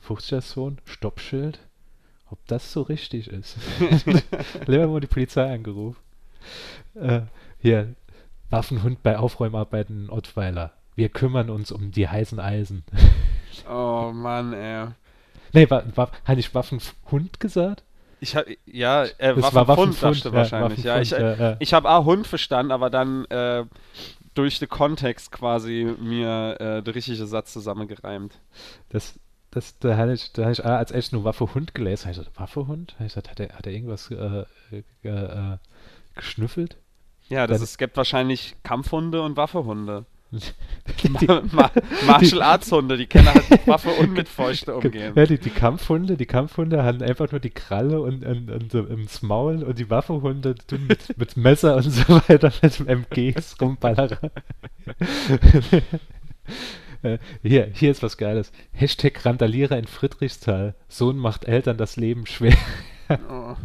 50er 0.06 0.40
Zone, 0.40 0.76
Stoppschild, 0.84 1.58
ob 2.31 2.38
das 2.46 2.72
so 2.72 2.82
richtig 2.82 3.28
ist. 3.28 3.56
Lieber 4.66 4.86
mal 4.86 5.00
die 5.00 5.06
Polizei 5.06 5.52
angerufen. 5.52 6.00
Äh, 6.94 7.22
hier, 7.58 7.94
Waffenhund 8.50 9.02
bei 9.02 9.19
Aufräumarbeiten 9.19 10.04
in 10.04 10.10
Ottweiler. 10.10 10.72
Wir 10.94 11.08
kümmern 11.08 11.50
uns 11.50 11.73
um 11.73 11.91
die 11.91 12.08
heißen 12.08 12.38
Eisen. 12.38 12.85
oh 13.69 14.11
Mann, 14.12 14.52
ey. 14.52 14.88
Nee, 15.52 15.70
war, 15.70 15.85
war, 15.96 16.11
hatte 16.25 16.41
ich 16.41 16.55
Waffenhund 16.55 17.41
gesagt? 17.41 17.85
Ich 18.20 18.35
hab, 18.37 18.46
ja, 18.67 19.05
äh, 19.05 19.37
Waffenfund, 19.37 19.55
war 19.55 19.69
Waffenfund, 19.69 20.25
ja, 20.25 20.32
wahrscheinlich. 20.32 20.85
Ja, 20.85 21.00
ich, 21.00 21.12
äh, 21.12 21.56
ich 21.58 21.75
habe 21.75 21.91
auch 21.91 22.05
Hund 22.05 22.26
verstanden, 22.26 22.73
aber 22.73 22.91
dann 22.91 23.25
äh, 23.26 23.64
durch 24.35 24.58
den 24.58 24.69
Kontext 24.69 25.31
quasi 25.31 25.94
mir 26.00 26.56
äh, 26.58 26.82
der 26.82 26.94
richtige 26.94 27.26
Satz 27.26 27.52
zusammengereimt. 27.52 28.41
Das, 28.88 29.19
das, 29.50 29.79
da 29.79 29.96
hatte 29.96 30.12
ich, 30.12 30.32
da 30.32 30.43
hatte 30.43 30.52
ich 30.52 30.64
als 30.64 30.91
echt 30.91 31.12
nur 31.12 31.25
Waffe 31.25 31.55
Hund 31.55 31.75
gelesen. 31.75 32.05
Habe 32.05 32.12
ich 32.12 32.19
gesagt, 32.19 32.41
Waffe 32.41 32.67
Hund? 32.67 32.94
Habe 32.94 33.06
ich 33.06 33.14
gesagt, 33.14 33.31
hat 33.31 33.41
er, 33.41 33.56
hat 33.56 33.67
er 33.67 33.73
irgendwas 33.73 34.11
äh, 34.11 34.44
äh, 35.02 35.58
geschnüffelt? 36.14 36.76
Ja, 37.29 37.46
das 37.46 37.58
Dann, 37.58 37.64
ist, 37.64 37.70
es 37.70 37.79
gibt 37.79 37.96
wahrscheinlich 37.96 38.56
Kampfhunde 38.62 39.23
und 39.23 39.37
Waffehunde. 39.37 40.05
Die, 41.02 41.26
Ma 41.52 41.70
Martial 42.06 42.42
Arts 42.42 42.70
Hunde, 42.70 42.96
die 42.96 43.06
können 43.06 43.32
halt 43.32 43.48
mit 43.48 43.66
Waffe 43.66 43.90
und 43.90 44.12
mit 44.12 44.28
Fäuste 44.28 44.75
umgehen. 44.75 45.12
Ja, 45.14 45.26
die, 45.26 45.38
die 45.38 45.50
Kampfhunde, 45.50 46.16
die 46.16 46.26
Kampfhunde 46.26 46.82
haben 46.82 47.02
einfach 47.02 47.31
nur 47.31 47.40
die 47.40 47.50
Kralle 47.50 48.00
und, 48.00 48.25
und, 48.25 48.50
und, 48.50 48.75
und 48.75 48.90
ins 48.90 49.22
Maul 49.22 49.62
und 49.62 49.78
die 49.78 49.88
Waffehunde 49.90 50.54
tun 50.54 50.86
mit, 50.86 51.16
mit 51.19 51.36
Messer 51.36 51.76
und 51.76 51.90
so 51.90 52.02
weiter 52.08 52.52
mit 52.62 52.81
MGs 52.81 53.60
rumballern. 53.60 54.19
Äh, 57.02 57.19
hier, 57.42 57.70
hier 57.75 57.90
ist 57.90 58.02
was 58.02 58.16
Geiles. 58.16 58.50
Hashtag 58.72 59.26
Randalierer 59.26 59.76
in 59.76 59.84
Friedrichsthal. 59.86 60.75
Sohn 60.88 61.19
macht 61.19 61.44
Eltern 61.44 61.76
das 61.76 61.96
Leben 61.96 62.25
schwer. 62.25 62.56
oh. 63.28 63.56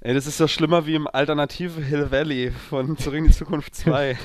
Ey, 0.00 0.14
das 0.14 0.28
ist 0.28 0.38
ja 0.38 0.46
schlimmer 0.46 0.86
wie 0.86 0.94
im 0.94 1.08
alternativen 1.08 1.82
Hill 1.82 2.12
Valley 2.12 2.52
von 2.52 2.96
Zurück 2.96 3.18
in 3.18 3.24
die 3.24 3.32
Zukunft 3.32 3.74
2. 3.74 4.16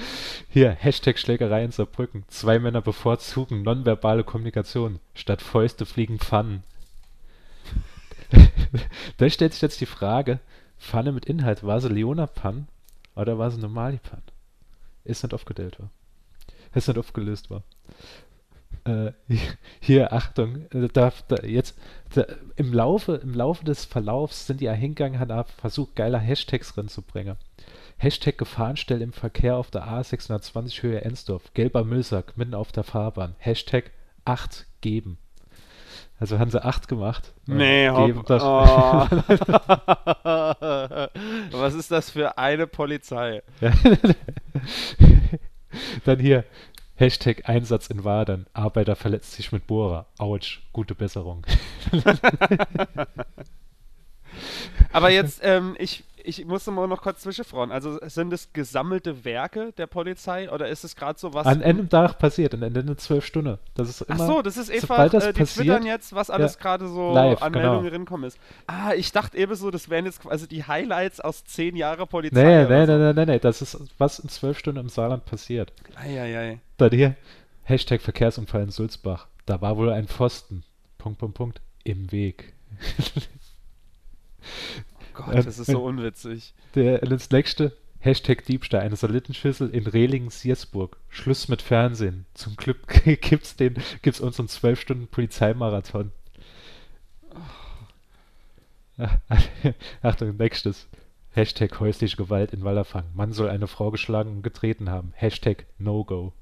Hier, 0.50 0.72
Hashtag 0.72 1.18
Schlägerei 1.18 1.64
in 1.64 1.70
Saarbrücken. 1.70 2.24
Zwei 2.28 2.58
Männer 2.58 2.82
bevorzugen 2.82 3.62
nonverbale 3.62 4.24
Kommunikation. 4.24 4.98
Statt 5.14 5.40
Fäuste 5.40 5.86
fliegen 5.86 6.18
Pfannen. 6.18 6.62
da 9.16 9.30
stellt 9.30 9.54
sich 9.54 9.62
jetzt 9.62 9.80
die 9.80 9.86
Frage, 9.86 10.38
Pfanne 10.78 11.12
mit 11.12 11.24
Inhalt, 11.24 11.64
war 11.64 11.80
sie 11.80 11.88
Leona-Pan 11.88 12.68
oder 13.16 13.38
war 13.38 13.50
sie 13.50 13.60
Normali-Pan? 13.60 14.22
Ist 15.04 15.22
nicht 15.22 15.32
aufgedellt 15.32 15.80
war. 15.80 15.88
Ist 16.74 16.88
nicht 16.88 16.98
aufgelöst 16.98 17.50
war 17.50 17.62
äh, 18.84 19.12
hier, 19.80 20.12
Achtung, 20.12 20.66
äh, 20.72 20.88
da, 20.92 21.12
da, 21.28 21.36
jetzt 21.44 21.78
da, 22.14 22.24
im, 22.56 22.72
Laufe, 22.72 23.14
im 23.16 23.34
Laufe 23.34 23.64
des 23.64 23.84
Verlaufs 23.84 24.46
sind 24.46 24.60
die 24.60 24.66
ja 24.66 24.72
hingegangen, 24.72 25.18
haben 25.18 25.44
versucht, 25.58 25.96
geile 25.96 26.18
Hashtags 26.18 26.76
reinzubringen. 26.76 27.36
Hashtag 28.02 28.36
Gefahrenstelle 28.36 29.04
im 29.04 29.12
Verkehr 29.12 29.56
auf 29.56 29.70
der 29.70 29.86
A620 29.86 30.82
Höhe 30.82 31.02
Ensdorf. 31.02 31.54
Gelber 31.54 31.84
Müllsack 31.84 32.36
mitten 32.36 32.54
auf 32.54 32.72
der 32.72 32.82
Fahrbahn. 32.82 33.36
Hashtag 33.38 33.92
8 34.24 34.66
geben. 34.80 35.18
Also 36.18 36.40
haben 36.40 36.50
sie 36.50 36.64
8 36.64 36.88
gemacht. 36.88 37.32
Nee, 37.46 37.88
hopp. 37.88 38.28
Oh. 38.28 39.06
Was 41.52 41.74
ist 41.74 41.92
das 41.92 42.10
für 42.10 42.38
eine 42.38 42.66
Polizei? 42.66 43.42
Dann 46.04 46.18
hier, 46.18 46.44
Hashtag 47.02 47.48
Einsatz 47.48 47.88
in 47.88 48.04
Wadern. 48.04 48.46
Arbeiter 48.52 48.94
verletzt 48.94 49.32
sich 49.32 49.50
mit 49.50 49.66
Bohrer. 49.66 50.06
Autsch, 50.18 50.60
gute 50.72 50.94
Besserung. 50.94 51.44
Aber 54.92 55.10
jetzt, 55.10 55.40
ähm, 55.42 55.74
ich, 55.80 56.04
ich 56.24 56.44
musste 56.44 56.70
mal 56.70 56.86
noch 56.86 57.02
kurz 57.02 57.20
zwischenfragen. 57.20 57.72
Also 57.72 57.98
sind 58.02 58.32
es 58.32 58.52
gesammelte 58.52 59.24
Werke 59.24 59.72
der 59.72 59.86
Polizei 59.86 60.50
oder 60.50 60.68
ist 60.68 60.84
es 60.84 60.96
gerade 60.96 61.18
so 61.18 61.34
was? 61.34 61.46
An 61.46 61.62
einem 61.62 61.88
Tag 61.88 62.18
passiert, 62.18 62.54
an 62.54 62.62
Ende 62.62 62.96
zwölf 62.96 63.24
Stunden. 63.24 63.58
Das 63.74 63.88
ist 63.88 64.02
immer, 64.02 64.20
Ach 64.20 64.26
so, 64.26 64.42
das 64.42 64.56
ist 64.56 64.70
einfach, 64.70 65.10
das 65.10 65.26
äh, 65.26 65.32
die 65.32 65.40
passiert, 65.40 65.66
twittern 65.66 65.86
jetzt, 65.86 66.14
was 66.14 66.30
alles 66.30 66.58
gerade 66.58 66.88
so 66.88 67.12
live, 67.12 67.42
an 67.42 67.52
genau. 67.52 67.66
Meldungen 67.66 67.90
rinkommen 67.92 68.26
ist. 68.26 68.38
Ah, 68.66 68.92
ich 68.94 69.12
dachte 69.12 69.36
eben 69.36 69.54
so, 69.54 69.70
das 69.70 69.88
wären 69.90 70.04
jetzt 70.04 70.20
quasi 70.20 70.48
die 70.48 70.64
Highlights 70.64 71.20
aus 71.20 71.44
zehn 71.44 71.76
Jahren 71.76 72.06
Polizei. 72.06 72.42
Nee, 72.42 72.64
nee, 72.64 72.86
so. 72.86 72.92
nee, 72.92 72.98
nee, 72.98 73.12
nee, 73.12 73.32
nee, 73.32 73.38
das 73.38 73.62
ist, 73.62 73.78
was 73.98 74.18
in 74.18 74.28
zwölf 74.28 74.58
Stunden 74.58 74.80
im 74.80 74.88
Saarland 74.88 75.24
passiert. 75.24 75.72
Eieiei. 75.96 76.60
Dann 76.76 76.90
hier, 76.90 77.16
Hashtag 77.64 78.00
Verkehrsunfall 78.00 78.62
in 78.62 78.70
Sulzbach. 78.70 79.28
Da 79.46 79.60
war 79.60 79.76
wohl 79.76 79.90
ein 79.90 80.06
Pfosten, 80.06 80.64
Punkt, 80.98 81.18
Punkt, 81.18 81.36
Punkt, 81.36 81.60
im 81.84 82.12
Weg. 82.12 82.54
Oh 85.14 85.22
Gott, 85.24 85.34
das 85.34 85.58
ist 85.58 85.66
so 85.66 85.84
unwitzig. 85.84 86.54
Der, 86.74 86.98
das 86.98 87.30
nächste, 87.30 87.76
Hashtag 88.00 88.44
Diebstahl, 88.44 88.80
eine 88.80 88.96
Satellitenschüssel 88.96 89.70
in 89.70 89.86
Rehlingen-Siersburg. 89.86 90.96
Schluss 91.08 91.48
mit 91.48 91.62
Fernsehen. 91.62 92.26
Zum 92.34 92.56
Glück 92.56 92.86
gibt's 93.04 93.56
den, 93.56 93.76
gibt's 94.02 94.20
unseren 94.20 94.48
zwölf 94.48 94.80
Stunden 94.80 95.06
Polizeimarathon. 95.06 96.10
Ah, 98.98 99.38
Achtung, 100.02 100.36
nächstes. 100.36 100.88
Hashtag 101.30 101.80
häusliche 101.80 102.16
Gewalt 102.16 102.52
in 102.52 102.64
Wallerfang. 102.64 103.04
Mann 103.14 103.32
soll 103.32 103.48
eine 103.48 103.66
Frau 103.66 103.90
geschlagen 103.90 104.30
und 104.30 104.42
getreten 104.42 104.90
haben. 104.90 105.12
Hashtag 105.14 105.66
No-Go. 105.78 106.32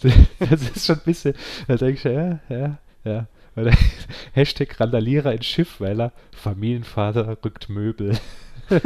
Das 0.38 0.62
ist 0.62 0.86
schon 0.86 0.96
ein 0.96 1.04
bisschen, 1.04 1.34
da 1.66 1.74
denke 1.74 1.94
ich, 1.94 2.04
ja, 2.04 2.38
ja, 2.48 2.78
ja. 3.02 3.26
Oder 3.58 3.72
Hashtag 4.32 4.78
Randalierer 4.80 5.32
in 5.32 5.42
Schiffweiler. 5.42 6.12
Familienvater 6.32 7.38
rückt 7.44 7.68
Möbel. 7.68 8.18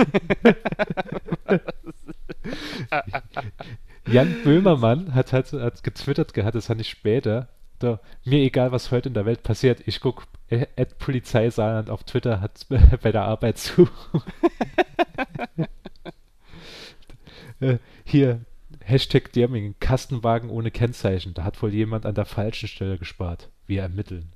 Jan 4.06 4.34
Böhmermann 4.44 5.14
hat, 5.14 5.32
hat, 5.32 5.52
hat 5.52 5.82
getwittert 5.82 6.34
gehabt, 6.34 6.54
das 6.54 6.66
fand 6.66 6.80
ich 6.80 6.88
später. 6.88 7.48
Da, 7.78 8.00
mir 8.24 8.38
egal, 8.38 8.72
was 8.72 8.90
heute 8.90 9.08
in 9.08 9.14
der 9.14 9.26
Welt 9.26 9.42
passiert, 9.42 9.82
ich 9.86 10.00
guck 10.00 10.26
äh, 10.48 10.66
at 10.76 10.98
Polizei 10.98 11.50
Saarland 11.50 11.90
auf 11.90 12.04
Twitter 12.04 12.40
hat 12.40 12.66
bei 13.02 13.12
der 13.12 13.24
Arbeit 13.24 13.58
zu. 13.58 13.88
Äh, 17.60 17.78
Hier, 18.04 18.40
Hashtag 18.84 19.32
Dirmingen, 19.32 19.74
Kastenwagen 19.80 20.50
ohne 20.50 20.70
Kennzeichen. 20.70 21.34
Da 21.34 21.44
hat 21.44 21.62
wohl 21.62 21.72
jemand 21.72 22.06
an 22.06 22.14
der 22.14 22.24
falschen 22.24 22.68
Stelle 22.68 22.98
gespart. 22.98 23.48
Wir 23.66 23.82
ermitteln. 23.82 24.32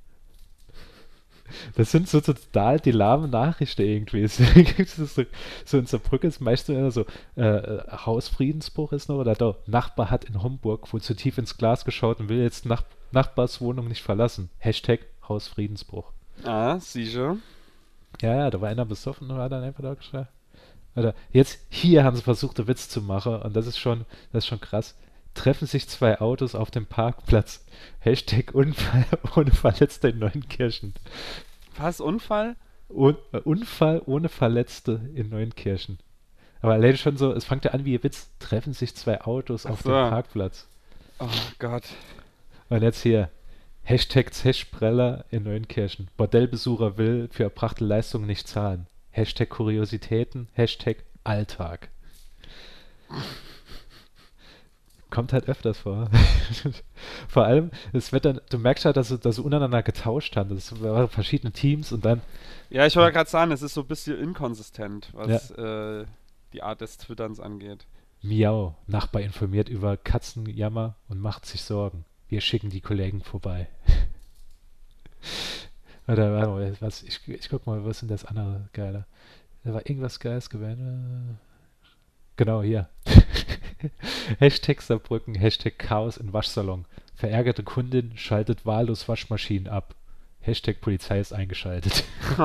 Das 1.75 1.91
sind 1.91 2.07
so 2.07 2.21
total 2.21 2.79
die 2.79 2.91
lahmen 2.91 3.29
Nachrichten 3.29 3.83
irgendwie. 3.83 4.27
So, 4.87 5.23
so 5.65 5.77
in 5.77 5.85
Saarbrücken 5.85 6.29
ist 6.29 6.41
meistens 6.41 6.77
immer 6.77 6.91
so, 6.91 7.05
äh, 7.35 7.79
Hausfriedensbruch 8.05 8.91
ist 8.91 9.09
noch, 9.09 9.17
oder 9.17 9.35
da, 9.35 9.55
Nachbar 9.65 10.09
hat 10.09 10.25
in 10.25 10.41
Homburg 10.41 10.91
wohl 10.91 11.01
zu 11.01 11.15
tief 11.15 11.37
ins 11.37 11.57
Glas 11.57 11.85
geschaut 11.85 12.19
und 12.19 12.29
will 12.29 12.41
jetzt 12.41 12.65
Nach 12.65 12.83
Nachbarswohnung 13.11 13.87
nicht 13.87 14.03
verlassen. 14.03 14.49
Hashtag 14.59 15.01
Hausfriedensbruch. 15.27 16.11
Ah, 16.43 16.79
sicher. 16.79 17.37
Ja, 18.21 18.35
ja, 18.35 18.49
da 18.49 18.61
war 18.61 18.69
einer 18.69 18.85
besoffen 18.85 19.29
und 19.29 19.37
hat 19.37 19.51
dann 19.51 19.63
einfach 19.63 19.83
da 19.83 19.93
geschrien. 19.93 20.27
Oder 20.95 21.13
jetzt, 21.31 21.59
hier 21.69 22.03
haben 22.03 22.15
sie 22.15 22.23
versucht, 22.23 22.57
einen 22.59 22.67
Witz 22.67 22.89
zu 22.89 23.01
machen 23.01 23.35
und 23.35 23.55
das 23.55 23.67
ist 23.67 23.77
schon, 23.77 24.05
das 24.31 24.43
ist 24.43 24.47
schon 24.47 24.59
krass. 24.59 24.95
Treffen 25.37 25.67
sich 25.67 25.87
zwei 25.87 26.19
Autos 26.19 26.55
auf 26.55 26.71
dem 26.71 26.87
Parkplatz. 26.87 27.63
Hashtag 27.99 28.55
Unfall 28.55 29.05
ohne 29.35 29.51
Verletzte 29.51 30.09
in 30.09 30.17
Neunkirchen. 30.19 30.95
Was, 31.77 32.01
Unfall? 32.01 32.55
Un 32.89 33.17
äh, 33.33 33.37
Unfall 33.37 34.01
ohne 34.07 34.29
Verletzte 34.29 34.99
in 35.13 35.29
Neunkirchen. 35.29 35.99
Aber 36.61 36.73
allein 36.73 36.97
schon 36.97 37.17
so, 37.17 37.31
es 37.33 37.45
fängt 37.45 37.65
ja 37.65 37.71
an 37.71 37.85
wie 37.85 37.95
ein 37.95 38.03
Witz. 38.03 38.31
Treffen 38.39 38.73
sich 38.73 38.95
zwei 38.95 39.21
Autos 39.21 39.67
Ach 39.67 39.71
auf 39.71 39.81
so. 39.81 39.89
dem 39.89 40.09
Parkplatz. 40.09 40.67
Oh 41.19 41.27
Gott. 41.59 41.83
Und 42.69 42.81
jetzt 42.81 43.03
hier, 43.03 43.29
Hashtag 43.83 44.33
Zeschpreller 44.33 45.25
in 45.29 45.43
Neunkirchen. 45.43 46.09
Bordellbesucher 46.17 46.97
will 46.97 47.29
für 47.31 47.43
erbrachte 47.43 47.85
Leistungen 47.85 48.25
nicht 48.25 48.47
zahlen. 48.47 48.87
Hashtag 49.11 49.49
Kuriositäten, 49.49 50.47
Hashtag 50.53 51.03
Alltag. 51.23 51.89
Kommt 55.09 55.31
halt 55.31 55.47
öfters 55.47 55.77
vor. 55.77 56.09
vor 57.29 57.45
allem, 57.45 57.71
es 57.93 58.11
wird 58.11 58.25
dann, 58.25 58.41
du 58.49 58.57
merkst 58.57 58.85
halt, 58.85 58.97
dass 58.97 59.07
sie, 59.07 59.17
dass 59.17 59.37
sie 59.37 59.41
untereinander 59.41 59.81
getauscht 59.81 60.35
haben. 60.35 60.49
Das 60.49 60.81
waren 60.81 61.07
verschiedene 61.07 61.53
Teams 61.53 61.91
und 61.91 62.03
dann, 62.03 62.21
Ja, 62.69 62.85
ich 62.85 62.95
wollte 62.97 63.13
gerade 63.13 63.29
sagen, 63.29 63.51
es 63.51 63.61
ist 63.61 63.73
so 63.73 63.81
ein 63.81 63.87
bisschen 63.87 64.19
inkonsistent, 64.19 65.09
was 65.13 65.51
äh, 65.51 66.05
die 66.53 66.61
Art 66.61 66.81
des 66.81 66.97
Twitterns 66.97 67.39
angeht. 67.39 67.85
Miau, 68.21 68.75
Nachbar 68.87 69.21
informiert 69.21 69.69
über 69.69 69.95
Katzenjammer 69.95 70.95
und 71.07 71.19
macht 71.19 71.45
sich 71.45 71.61
Sorgen. 71.61 72.03
Wir 72.27 72.41
schicken 72.41 72.69
die 72.69 72.81
Kollegen 72.81 73.21
vorbei. 73.21 73.67
Oder 76.07 76.33
warte 76.33 76.49
mal, 76.49 76.77
was, 76.79 77.03
ich, 77.03 77.27
ich 77.27 77.49
guck 77.49 77.67
mal, 77.67 77.85
was 77.85 77.99
sind 77.99 78.09
das 78.09 78.25
andere 78.25 78.69
geile? 78.73 79.05
Da 79.63 79.73
war 79.73 79.81
irgendwas 79.81 80.19
Geiles 80.19 80.49
gewesen. 80.49 81.37
Genau, 82.37 82.63
hier. 82.63 82.89
Hashtag 84.39 84.81
Saarbrücken, 84.81 85.35
Hashtag 85.35 85.77
Chaos 85.77 86.17
im 86.17 86.33
Waschsalon. 86.33 86.85
Verärgerte 87.15 87.63
Kundin 87.63 88.17
schaltet 88.17 88.65
wahllos 88.65 89.07
Waschmaschinen 89.07 89.67
ab. 89.67 89.95
Hashtag 90.41 90.81
Polizei 90.81 91.19
ist 91.19 91.33
eingeschaltet. 91.33 92.03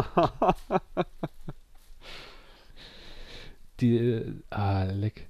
Die, 3.80 3.96
äh, 3.96 4.32
ah, 4.50 4.84
leck. 4.84 5.28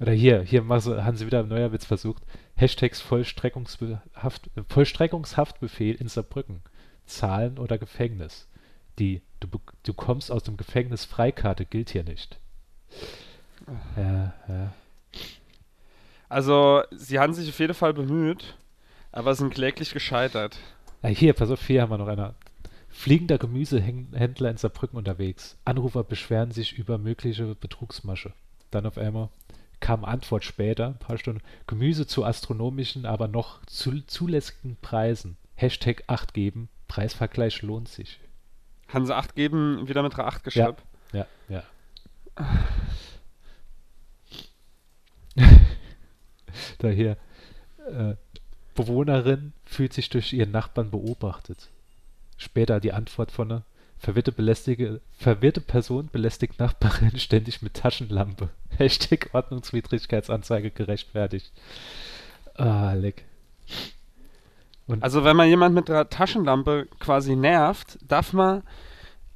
Oder 0.00 0.12
hier, 0.12 0.42
hier 0.42 0.66
haben 0.66 1.16
sie 1.16 1.26
wieder 1.26 1.40
ein 1.40 1.48
neuer 1.48 1.72
Witz 1.72 1.84
versucht. 1.84 2.22
Hashtags 2.56 3.00
Vollstreckungshaft, 3.00 4.50
Vollstreckungshaftbefehl 4.68 5.94
in 5.94 6.08
Saarbrücken. 6.08 6.62
Zahlen 7.06 7.58
oder 7.58 7.78
Gefängnis. 7.78 8.48
Die 8.98 9.22
du, 9.40 9.48
du 9.82 9.92
kommst 9.92 10.30
aus 10.30 10.42
dem 10.42 10.56
Gefängnis 10.56 11.04
Freikarte 11.04 11.64
gilt 11.64 11.90
hier 11.90 12.04
nicht. 12.04 12.38
Ja, 13.96 14.34
ja. 14.48 14.72
Also, 16.28 16.82
sie 16.90 17.18
haben 17.18 17.34
sich 17.34 17.48
auf 17.48 17.58
jeden 17.58 17.74
Fall 17.74 17.94
bemüht, 17.94 18.56
aber 19.12 19.34
sind 19.34 19.54
kläglich 19.54 19.92
gescheitert. 19.92 20.58
Ah, 21.02 21.08
hier, 21.08 21.32
pass 21.32 21.50
auf, 21.50 21.66
hier 21.66 21.82
haben 21.82 21.90
wir 21.90 21.98
noch 21.98 22.08
einer. 22.08 22.34
Fliegender 22.88 23.38
Gemüsehändler 23.38 24.50
in 24.50 24.56
Saarbrücken 24.56 24.96
unterwegs. 24.96 25.56
Anrufer 25.64 26.04
beschweren 26.04 26.52
sich 26.52 26.78
über 26.78 26.96
mögliche 26.96 27.54
Betrugsmasche. 27.54 28.32
Dann 28.70 28.86
auf 28.86 28.98
einmal 28.98 29.28
kam 29.80 30.04
Antwort 30.04 30.44
später, 30.44 30.86
ein 30.86 30.98
paar 30.98 31.18
Stunden. 31.18 31.42
Gemüse 31.66 32.06
zu 32.06 32.24
astronomischen, 32.24 33.04
aber 33.04 33.28
noch 33.28 33.64
zu, 33.66 34.00
zulässigen 34.06 34.76
Preisen. 34.80 35.36
Hashtag 35.56 36.04
8 36.06 36.32
geben. 36.32 36.68
Preisvergleich 36.88 37.62
lohnt 37.62 37.88
sich. 37.88 38.20
Haben 38.88 39.06
sie 39.06 39.14
8 39.14 39.34
geben, 39.34 39.88
wieder 39.88 40.02
mit 40.02 40.14
einer 40.14 40.26
8 40.26 40.44
geschleppt? 40.44 40.82
Ja, 41.12 41.26
ja. 41.48 41.62
da 42.36 42.44
hier. 46.80 47.16
Äh, 47.88 48.14
Bewohnerin 48.74 49.52
fühlt 49.64 49.92
sich 49.92 50.08
durch 50.10 50.32
ihren 50.32 50.50
Nachbarn 50.50 50.90
beobachtet. 50.90 51.68
Später 52.36 52.80
die 52.80 52.92
Antwort 52.92 53.30
von 53.30 53.50
einer 53.50 53.64
verwirrte, 53.98 54.32
belästige, 54.32 55.00
verwirrte 55.18 55.60
Person 55.60 56.08
belästigt 56.12 56.58
Nachbarin 56.58 57.18
ständig 57.18 57.62
mit 57.62 57.74
Taschenlampe. 57.74 58.50
Hashtag 58.78 59.30
Ordnungswidrigkeitsanzeige 59.32 60.70
gerechtfertigt. 60.70 61.52
Ah, 62.54 62.92
leck. 62.92 63.24
Und 64.86 65.02
Also, 65.02 65.24
wenn 65.24 65.36
man 65.36 65.48
jemand 65.48 65.74
mit 65.74 65.88
einer 65.88 66.08
Taschenlampe 66.08 66.86
quasi 66.98 67.36
nervt, 67.36 67.98
darf 68.06 68.32
man 68.32 68.62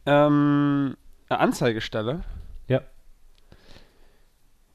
ähm, 0.05 0.97
eine 1.29 1.39
Anzeige 1.41 1.81
stellen. 1.81 2.25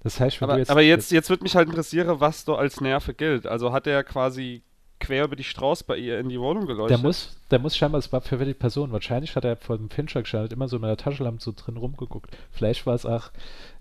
Das 0.03 0.19
heißt, 0.19 0.41
wenn 0.41 0.49
Aber, 0.49 0.53
du 0.55 0.59
jetzt, 0.59 0.69
aber 0.69 0.81
jetzt, 0.81 1.11
jetzt 1.11 1.29
wird 1.29 1.43
mich 1.43 1.55
halt 1.55 1.69
interessieren, 1.69 2.19
was 2.19 2.45
da 2.45 2.55
als 2.55 2.81
Nerve 2.81 3.13
gilt. 3.13 3.47
Also 3.47 3.71
hat 3.71 3.87
er 3.87 4.03
quasi 4.03 4.63
quer 4.99 5.25
über 5.25 5.35
die 5.35 5.43
Straße 5.43 5.83
bei 5.85 5.97
ihr 5.97 6.19
in 6.19 6.29
die 6.29 6.39
Wohnung 6.39 6.65
geleuchtet? 6.65 6.97
Der 6.97 7.03
muss, 7.03 7.37
der 7.51 7.59
muss 7.59 7.75
scheinbar, 7.75 7.99
es 7.99 8.11
war 8.11 8.21
für 8.21 8.37
die 8.43 8.53
Person. 8.53 8.91
Wahrscheinlich 8.91 9.35
hat 9.35 9.45
er 9.45 9.57
vor 9.57 9.77
dem 9.77 9.89
Fincher 9.89 10.21
geschaltet, 10.21 10.53
immer 10.53 10.67
so 10.67 10.79
mit 10.79 10.89
der 10.89 10.97
Taschenlampe 10.97 11.41
so 11.41 11.53
drin 11.55 11.77
rumgeguckt. 11.77 12.35
Vielleicht 12.51 12.85
war 12.85 12.95
es 12.95 13.05
auch, 13.05 13.31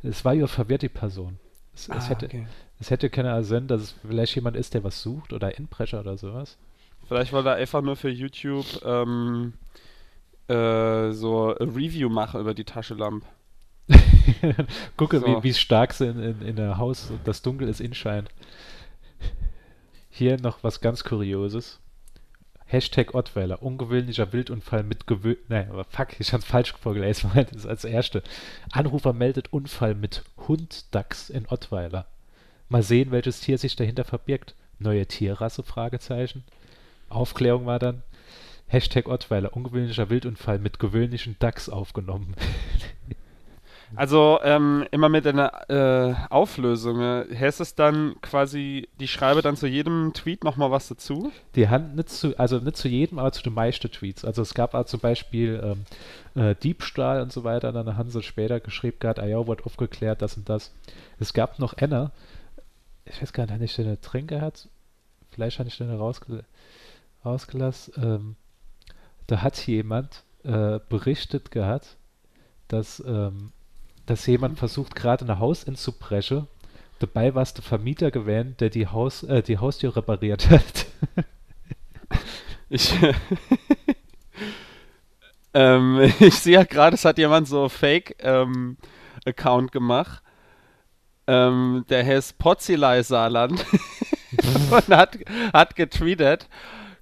es 0.02 0.25
war 0.25 0.35
ja 0.35 0.47
verwirrt, 0.47 0.83
die 0.83 0.88
Person. 0.88 1.38
Es, 1.75 1.88
Ah, 1.88 1.97
es, 1.97 2.11
hätte, 2.11 2.26
okay. 2.26 2.47
es 2.81 2.91
hätte 2.91 3.09
keine 3.09 3.43
Sinn, 3.45 3.67
dass 3.67 3.81
es 3.81 3.95
vielleicht 4.07 4.35
jemand 4.35 4.57
ist, 4.57 4.75
der 4.75 4.85
was 4.85 5.00
sucht 5.00 5.33
oder 5.33 5.57
Inbrecher 5.57 6.00
oder 6.00 6.19
sowas. 6.19 6.59
Vielleicht 7.09 7.33
wollte 7.33 7.50
er 7.50 7.55
einfach 7.57 7.83
nur 7.83 7.97
für 7.97 8.11
YouTube 8.11 8.67
ähm, 8.85 9.55
äh, 10.49 11.12
so 11.12 11.55
ein 11.57 11.71
Review 11.71 12.09
machen 12.09 12.41
über 12.41 12.55
die 12.55 12.64
Taschenlampe. 12.64 13.26
Gucke, 14.97 15.21
So. 15.21 15.27
wie, 15.27 15.43
wie 15.43 15.55
stark 15.55 15.93
sie 15.93 16.07
in, 16.07 16.23
in, 16.23 16.43
in 16.43 16.57
der 16.57 16.79
Haus 16.79 17.11
und 17.11 17.21
das 17.27 17.43
Dunkel 17.43 17.69
ist 17.69 17.83
scheint. 17.97 18.29
Hier 20.11 20.39
noch 20.41 20.62
was 20.62 20.81
ganz 20.81 21.05
Kurioses. 21.05 21.81
Hashtag 22.67 23.15
Ottweiler, 23.15 23.62
ungewöhnlicher 23.62 24.33
Wildunfall 24.33 24.83
mit 24.83 25.07
gewöhn... 25.07 25.37
Nein, 25.49 25.71
aber 25.71 25.85
fuck, 25.85 26.19
ich 26.19 26.33
hab's 26.33 26.47
falsch 26.47 26.73
vorgelesen, 26.73 27.31
das 27.35 27.53
ist 27.53 27.67
als 27.67 27.85
erste. 27.85 28.23
Anrufer 28.71 29.12
meldet 29.12 29.53
Unfall 29.53 29.95
mit 29.95 30.23
Hund-Dachs 30.49 31.29
in 31.29 31.47
Ottweiler. 31.49 32.07
Mal 32.71 32.83
sehen, 32.83 33.11
welches 33.11 33.41
Tier 33.41 33.59
sich 33.59 33.77
dahinter 33.77 34.05
verbirgt. 34.05 34.55
Neue 34.79 35.07
Tierrasse? 35.07 35.62
Fragezeichen. 35.62 36.45
Aufklärung 37.11 37.67
war 37.67 37.79
dann, 37.79 38.03
Hashtag 38.69 39.07
Ottweiler, 39.07 39.55
ungewöhnlicher 39.55 40.09
Wildunfall 40.09 40.59
mit 40.59 40.79
gewöhnlichen 40.79 41.37
Dachs 41.39 41.69
aufgenommen. 41.69 42.35
Also 43.95 44.39
ähm, 44.43 44.87
immer 44.91 45.09
mit 45.09 45.27
einer 45.27 45.71
äh, 45.71 46.15
Auflösung. 46.31 47.01
Äh, 47.01 47.27
heißt 47.35 47.61
es 47.61 47.75
dann 47.75 48.17
quasi, 48.23 48.89
die 49.01 49.09
schreibe 49.09 49.43
dann 49.43 49.57
zu 49.57 49.67
jedem 49.67 50.13
Tweet 50.15 50.45
nochmal 50.45 50.71
was 50.71 50.89
dazu? 50.89 51.33
Die 51.55 51.69
haben 51.69 51.95
nicht 51.95 52.09
zu, 52.09 52.39
also 52.39 52.59
nicht 52.59 52.77
zu 52.77 52.89
jedem, 52.89 53.19
aber 53.19 53.33
zu 53.33 53.43
den 53.43 53.55
meisten 53.55 53.91
Tweets. 53.91 54.25
Also 54.25 54.43
es 54.43 54.55
gab 54.55 54.75
auch 54.75 54.87
zum 54.87 55.01
Beispiel 55.01 55.77
ähm, 56.35 56.43
äh, 56.43 56.55
Diebstahl 56.55 57.21
und 57.21 57.33
so 57.33 57.45
weiter. 57.45 57.73
Dann 57.73 57.97
haben 57.97 58.11
sie 58.11 58.23
später 58.23 58.61
geschrieben 58.61 58.99
gehabt, 58.99 59.19
ah 59.19 59.27
ja, 59.27 59.47
wurde 59.47 59.65
aufgeklärt, 59.65 60.23
das 60.23 60.37
und 60.37 60.49
das. 60.49 60.73
Es 61.19 61.33
gab 61.33 61.59
noch 61.59 61.75
einer, 61.75 62.13
ich 63.05 63.21
weiß 63.21 63.33
gar 63.33 63.45
nicht, 63.45 63.55
habe 63.55 63.65
ich 63.65 63.77
den 63.77 63.99
drin 64.01 64.27
gehabt? 64.27 64.69
Vielleicht 65.31 65.59
habe 65.59 65.69
ich 65.69 65.79
den 65.79 65.91
rausgel 65.91 66.45
rausgelassen. 67.25 67.95
Ähm, 67.97 68.37
da 69.27 69.43
hat 69.43 69.67
jemand 69.67 70.25
äh, 70.45 70.81
berichtet 70.89 71.51
gehabt, 71.51 71.97
dass 72.69 73.03
ähm, 73.07 73.53
dass 74.06 74.26
jemand 74.26 74.59
versucht, 74.59 74.94
gerade 74.94 75.25
ein 75.25 75.38
Haus 75.38 75.64
inzubrechen. 75.64 76.47
Dabei 76.99 77.35
war 77.35 77.42
es 77.42 77.54
der 77.54 77.64
Vermieter 77.64 78.11
gewesen, 78.11 78.56
der 78.61 78.71
die, 78.71 78.87
Haus, 78.87 79.23
äh, 79.25 79.42
die 79.42 79.59
Haustür 79.59 79.97
repariert 79.97 80.50
hat. 80.50 80.87
ich, 82.68 82.94
ähm, 85.54 86.12
ich 86.21 86.35
sehe 86.35 86.54
ja 86.54 86.64
gerade, 86.64 86.94
es 86.94 87.04
hat 87.04 87.18
jemand 87.18 87.49
so 87.49 87.68
Fake-Account 87.68 89.64
ähm, 89.64 89.71
gemacht. 89.71 90.23
Ähm, 91.26 91.85
der 91.88 92.04
heißt 92.04 92.38
Potzilei 92.38 93.02
Saarland 93.02 93.64
und 94.71 94.88
hat, 94.88 95.18
hat 95.52 95.76
getweetet. 95.76 96.49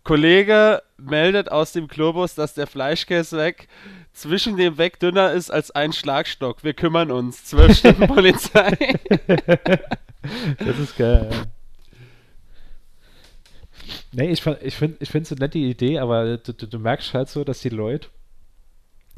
Kollege 0.05 0.83
meldet 0.99 1.51
aus 1.51 1.73
dem 1.73 1.89
Globus, 1.89 2.35
dass 2.35 2.55
der 2.55 2.67
Fleischkäse 2.67 3.37
weg 3.39 3.69
zwischen 4.13 4.57
dem 4.57 4.79
Weg 4.79 4.99
dünner 4.99 5.33
ist 5.33 5.51
als 5.51 5.71
ein 5.71 5.93
Schlagstock. 5.93 6.65
Wir 6.65 6.75
kümmern 6.75 7.11
uns. 7.11 7.45
Zwölf 7.45 7.77
Stunden 7.77 8.07
Polizei. 8.09 8.77
das 10.59 10.79
ist 10.79 10.97
geil. 10.97 11.31
Nee, 14.13 14.31
ich, 14.31 14.45
ich 14.47 14.75
finde 14.75 14.97
ich 15.01 15.11
find 15.11 15.27
es 15.27 15.33
eine 15.33 15.41
nette 15.41 15.59
Idee, 15.59 15.99
aber 15.99 16.39
du, 16.39 16.53
du, 16.53 16.67
du, 16.67 16.79
merkst 16.79 17.15
halt 17.15 17.29
so, 17.29 17.45
dass 17.45 17.61
die 17.61 17.69
Leute, 17.69 18.09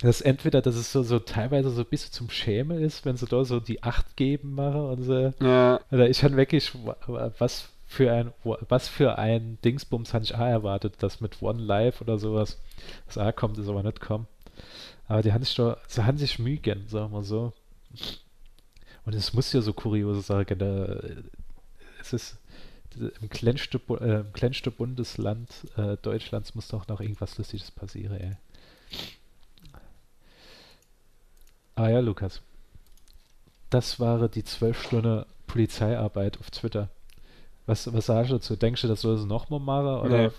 dass 0.01 0.21
entweder, 0.21 0.61
dass 0.61 0.77
es 0.77 0.93
so, 0.93 1.03
so 1.03 1.19
teilweise 1.19 1.71
so 1.71 1.83
ein 1.83 1.89
bisschen 1.89 2.13
zum 2.13 2.31
Schämen 2.31 2.79
ist, 2.79 3.05
wenn 3.05 3.17
sie 3.17 3.27
da 3.27 3.45
so 3.45 3.61
die 3.61 3.83
Acht 3.83 4.17
geben 4.17 4.55
machen 4.55 4.81
und 4.81 5.03
so. 5.03 5.33
Ja. 5.41 5.81
Oder 5.91 6.09
ich 6.09 6.23
habe 6.25 6.37
wirklich, 6.37 6.73
was 7.39 7.72
für 7.93 8.11
ein, 8.11 8.33
was 8.43 8.89
für 8.89 9.19
ein 9.19 9.59
Dingsbums 9.63 10.15
habe 10.15 10.25
ich 10.25 10.35
A 10.35 10.49
erwartet, 10.49 11.03
dass 11.03 11.21
mit 11.21 11.43
One 11.43 11.63
Live 11.63 12.01
oder 12.01 12.19
sowas, 12.19 12.59
das 13.07 13.19
A 13.19 13.33
kommt, 13.33 13.59
ist 13.59 13.69
aber 13.69 13.83
nicht 13.83 14.01
kommen. 14.01 14.27
Aber 15.09 15.21
die 15.21 15.33
haben 15.35 15.45
sich 15.45 15.55
doch, 15.55 15.77
sie 15.89 16.07
haben 16.07 16.17
sich 16.17 16.39
Mühe 16.39 16.57
gegeben, 16.57 16.89
sagen 16.89 17.13
wir 17.13 17.23
so. 17.23 17.53
Und 19.05 19.15
es 19.15 19.35
muss 19.35 19.53
ja 19.53 19.61
so 19.61 19.75
kuriose 19.75 20.23
sagen, 20.23 20.59
da, 20.59 21.01
es 22.01 22.15
ist 22.15 22.39
im 22.97 23.29
kleinsten, 23.29 23.79
äh, 24.01 24.25
im 24.41 24.73
Bundesland 24.73 25.51
äh, 25.77 25.99
Deutschlands 25.99 26.55
muss 26.55 26.69
doch 26.69 26.89
noch 26.89 27.01
irgendwas 27.03 27.37
Lustiges 27.37 27.71
passieren, 27.71 28.19
ey. 28.19 28.37
Ah 31.75 31.91
ja, 31.91 32.01
Lukas. 32.01 32.41
Das 33.69 34.01
war 34.01 34.29
die 34.29 34.45
zwölf 34.45 34.83
Stunden 34.83 35.27
Polizeiarbeit 35.47 36.39
auf 36.39 36.51
Twitter. 36.51 36.89
Was, 37.67 37.93
was 37.93 38.07
sagst 38.07 38.31
du 38.31 38.35
dazu? 38.37 38.57
Denkst 38.57 38.83
du, 38.83 38.89
das 38.89 39.01
soll 39.03 39.19
sie 39.19 39.27
nochmal 39.27 39.61
machen? 39.61 40.07
Oder? 40.07 40.33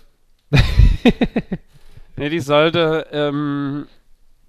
Nee. 0.50 0.60
nee, 2.16 2.28
die 2.28 2.40
sollte 2.40 3.06
ähm, 3.12 3.86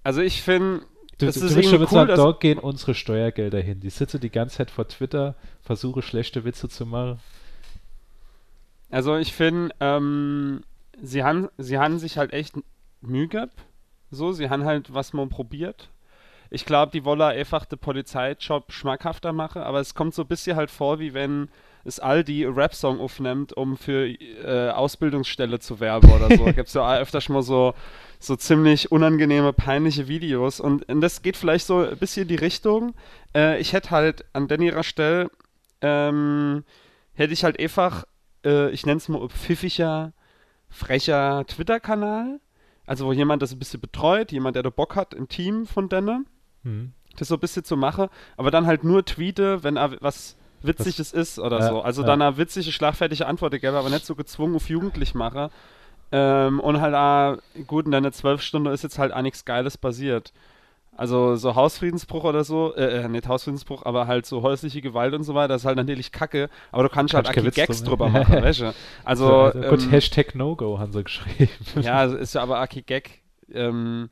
also 0.04 0.22
ich 0.22 0.42
finde, 0.42 0.82
Du, 1.18 1.26
das 1.28 1.36
du, 1.36 1.46
ist 1.46 1.56
du 1.56 1.64
schon 1.64 1.80
cool, 1.80 1.88
sagen, 1.88 2.16
dort 2.16 2.42
gehen 2.42 2.60
unsere 2.60 2.94
Steuergelder 2.94 3.62
hin. 3.62 3.80
Die 3.80 3.90
sitzen 3.90 4.20
die 4.20 4.30
ganze 4.30 4.58
Zeit 4.58 4.70
vor 4.70 4.88
Twitter, 4.88 5.36
versuche 5.62 6.02
schlechte 6.02 6.44
Witze 6.44 6.68
zu 6.68 6.86
machen. 6.86 7.20
Also 8.90 9.16
ich 9.16 9.34
finde, 9.34 9.74
ähm, 9.80 10.62
sie 11.02 11.24
haben 11.24 11.50
sie 11.58 11.78
haben 11.78 12.00
sich 12.00 12.18
halt 12.18 12.34
echt 12.34 12.56
Mühe 13.02 13.28
gehabt. 13.30 13.64
So, 14.12 14.34
sie 14.34 14.50
haben 14.50 14.66
halt 14.66 14.94
was 14.94 15.14
mal 15.14 15.28
probiert. 15.28 15.90
Ich 16.50 16.66
glaube, 16.66 16.92
die 16.92 17.06
wollen 17.06 17.22
einfach 17.22 17.66
den 17.66 17.80
Polizeijob 17.80 18.72
schmackhafter 18.72 19.34
machen, 19.34 19.62
aber 19.62 19.80
es 19.80 19.96
kommt 19.96 20.14
so 20.14 20.24
ein 20.24 20.28
bisschen 20.28 20.58
halt 20.58 20.70
vor, 20.70 21.00
wie 21.00 21.14
wenn 21.14 21.50
es 21.86 22.00
Aldi 22.00 22.46
Rap-Song 22.46 23.00
aufnimmt, 23.00 23.54
um 23.54 23.78
für 23.78 24.08
äh, 24.08 24.72
Ausbildungsstelle 24.72 25.60
zu 25.60 25.80
werben 25.80 26.12
oder 26.12 26.36
so. 26.36 26.46
Gibt 26.54 26.68
es 26.68 26.74
ja 26.74 26.98
öfters 26.98 27.30
mal 27.30 27.44
so 27.44 27.74
so 28.20 28.36
ziemlich 28.36 28.92
unangenehme, 28.92 29.54
peinliche 29.54 30.08
Videos. 30.08 30.60
Und, 30.60 30.88
und 30.90 31.02
das 31.02 31.22
geht 31.22 31.38
vielleicht 31.38 31.66
so 31.66 31.80
ein 31.80 31.98
bisschen 31.98 32.24
in 32.24 32.28
die 32.30 32.36
Richtung. 32.36 32.94
Äh, 33.36 33.60
ich 33.60 33.74
hätte 33.74 33.92
halt 33.92 34.26
an 34.34 34.48
Danny 34.48 34.72
Stelle, 34.84 35.30
ähm, 35.82 36.64
hätte 37.14 37.34
ich 37.34 37.44
halt 37.44 37.60
einfach, 37.60 38.06
äh, 38.44 38.70
ich 38.72 38.86
nenne 38.86 38.98
es 38.98 39.10
mal 39.10 39.28
pfiffiger, 39.30 40.14
frecher 40.70 41.46
Twitter-Kanal. 41.48 42.40
Also 42.86 43.06
wo 43.06 43.14
jemand 43.14 43.42
das 43.42 43.52
ein 43.52 43.60
bisschen 43.60 43.82
betreut, 43.82 44.32
jemand, 44.32 44.56
der 44.56 44.64
da 44.64 44.70
Bock 44.70 44.96
hat 44.96 45.14
im 45.14 45.28
Team 45.28 45.66
von 45.66 45.90
Denne. 45.90 46.26
Mhm. 46.64 46.94
Das 47.18 47.30
so 47.30 47.36
ein 47.36 47.40
bisschen 47.40 47.64
zu 47.64 47.78
machen, 47.78 48.10
aber 48.36 48.52
dann 48.52 48.66
halt 48.66 48.84
nur 48.84 49.06
tweete, 49.06 49.64
wenn 49.64 49.78
er 49.78 50.02
was 50.02 50.36
Witziges 50.68 51.12
ist 51.12 51.40
oder 51.40 51.60
ja, 51.60 51.70
so. 51.70 51.82
Also 51.82 52.02
ja. 52.02 52.08
dann 52.08 52.22
eine 52.22 52.38
witzige, 52.38 52.72
schlagfertige 52.72 53.26
Antwort 53.26 53.54
gäbe, 53.54 53.78
aber 53.78 53.90
nicht 53.90 54.06
so 54.06 54.16
gezwungen 54.16 54.56
auf 54.56 54.70
jugendlich 54.70 55.16
mache. 55.16 55.50
Ähm, 56.12 56.60
und 56.60 56.82
halt, 56.82 56.94
ah, 56.94 57.38
gut, 57.68 57.86
in 57.86 57.92
deiner 57.92 58.12
zwölf 58.12 58.42
Stunden 58.42 58.72
ist 58.72 58.84
jetzt 58.84 59.00
halt 59.00 59.14
auch 59.14 59.22
nichts 59.22 59.46
Geiles 59.46 59.78
passiert. 59.78 60.34
Also 60.98 61.36
so 61.36 61.56
Hausfriedensbruch 61.56 62.24
oder 62.24 62.46
so, 62.46 62.74
äh, 62.76 63.04
äh, 63.04 63.08
nicht 63.10 63.28
Hausfriedensbruch, 63.28 63.84
aber 63.86 64.08
halt 64.08 64.26
so 64.26 64.42
häusliche 64.44 64.82
Gewalt 64.82 65.14
und 65.14 65.24
so 65.24 65.36
weiter, 65.36 65.50
das 65.50 65.64
ist 65.64 65.66
halt 65.66 65.76
natürlich 65.76 66.14
kacke, 66.14 66.50
aber 66.72 66.84
du 66.84 66.90
kannst 66.90 67.14
halt 67.14 67.28
auch 67.28 67.54
Gags 67.54 67.84
drüber 67.84 68.08
machen, 68.08 68.42
weißt 68.42 68.62
du? 68.62 68.74
Also, 69.04 69.28
also 69.28 69.60
gut, 69.60 69.84
ähm, 69.84 69.90
Hashtag 69.90 70.36
No-Go 70.36 70.80
haben 70.80 70.94
sie 70.94 71.04
geschrieben. 71.04 71.50
Ja, 71.82 72.06
ist 72.06 72.36
ja 72.36 72.42
aber 72.42 72.60
Aki 72.60 72.84
Gag. 72.84 73.22
Ähm, 73.54 74.10